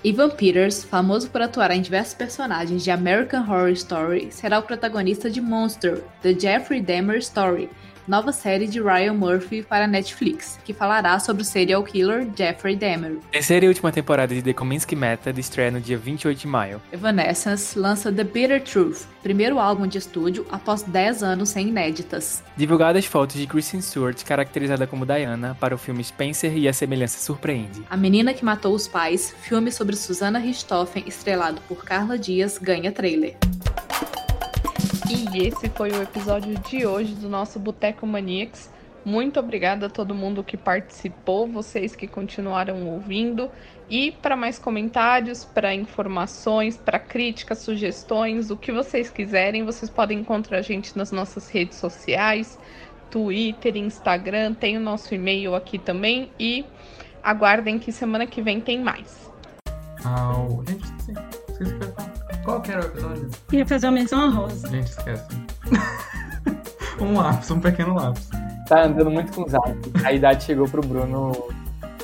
[0.04, 5.30] Ivan Peters, famoso por atuar em diversos personagens de American Horror Story, será o protagonista
[5.30, 7.70] de Monster, The Jeffrey Dahmer Story,
[8.08, 13.18] nova série de Ryan Murphy para Netflix, que falará sobre o serial killer Jeffrey Dahmer.
[13.32, 16.82] Terceira e última temporada de The Kominsky Method estreia no dia 28 de maio.
[16.91, 22.43] Evanescence lança The Bitter Truth, primeiro álbum de estúdio após 10 anos sem inéditas.
[22.56, 27.20] Divulgadas fotos de Kristen Stewart, caracterizada como Diana, para o filme Spencer e a semelhança
[27.20, 27.84] surpreende.
[27.89, 32.91] A Menina que Matou os Pais, filme sobre Susana Richthofen, estrelado por Carla Dias, ganha
[32.91, 33.38] trailer.
[35.14, 38.72] E esse foi o episódio de hoje do nosso Boteco Maniacs.
[39.03, 43.51] Muito obrigada a todo mundo que participou, vocês que continuaram ouvindo.
[43.89, 50.20] E para mais comentários, para informações, para críticas, sugestões, o que vocês quiserem, vocês podem
[50.20, 52.57] encontrar a gente nas nossas redes sociais,
[53.09, 56.64] Twitter, Instagram, tem o nosso e-mail aqui também e
[57.22, 59.30] aguardem que semana que vem tem mais.
[60.05, 60.64] Au.
[60.66, 62.11] Gente,
[62.44, 63.30] Qual que era o episódio?
[63.52, 64.68] Ia fazer uma menção honrosa.
[64.70, 65.28] Gente, esquece.
[67.00, 68.30] um lápis, um pequeno lápis.
[68.68, 69.78] Tá andando muito com o Zap.
[70.04, 71.32] A idade chegou pro Bruno.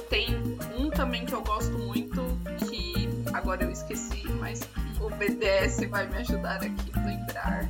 [0.10, 0.36] Tem
[0.78, 2.22] um também que eu gosto muito,
[2.68, 4.62] que agora eu esqueci, mas
[5.02, 7.66] o BDS vai me ajudar aqui a lembrar.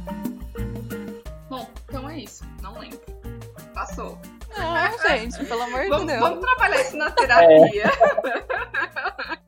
[1.49, 2.43] Bom, então é isso.
[2.61, 2.99] Não lembro.
[3.74, 4.20] Passou.
[4.57, 6.20] Não, gente, pelo amor de Deus.
[6.20, 7.91] vamos trabalhar isso na terapia.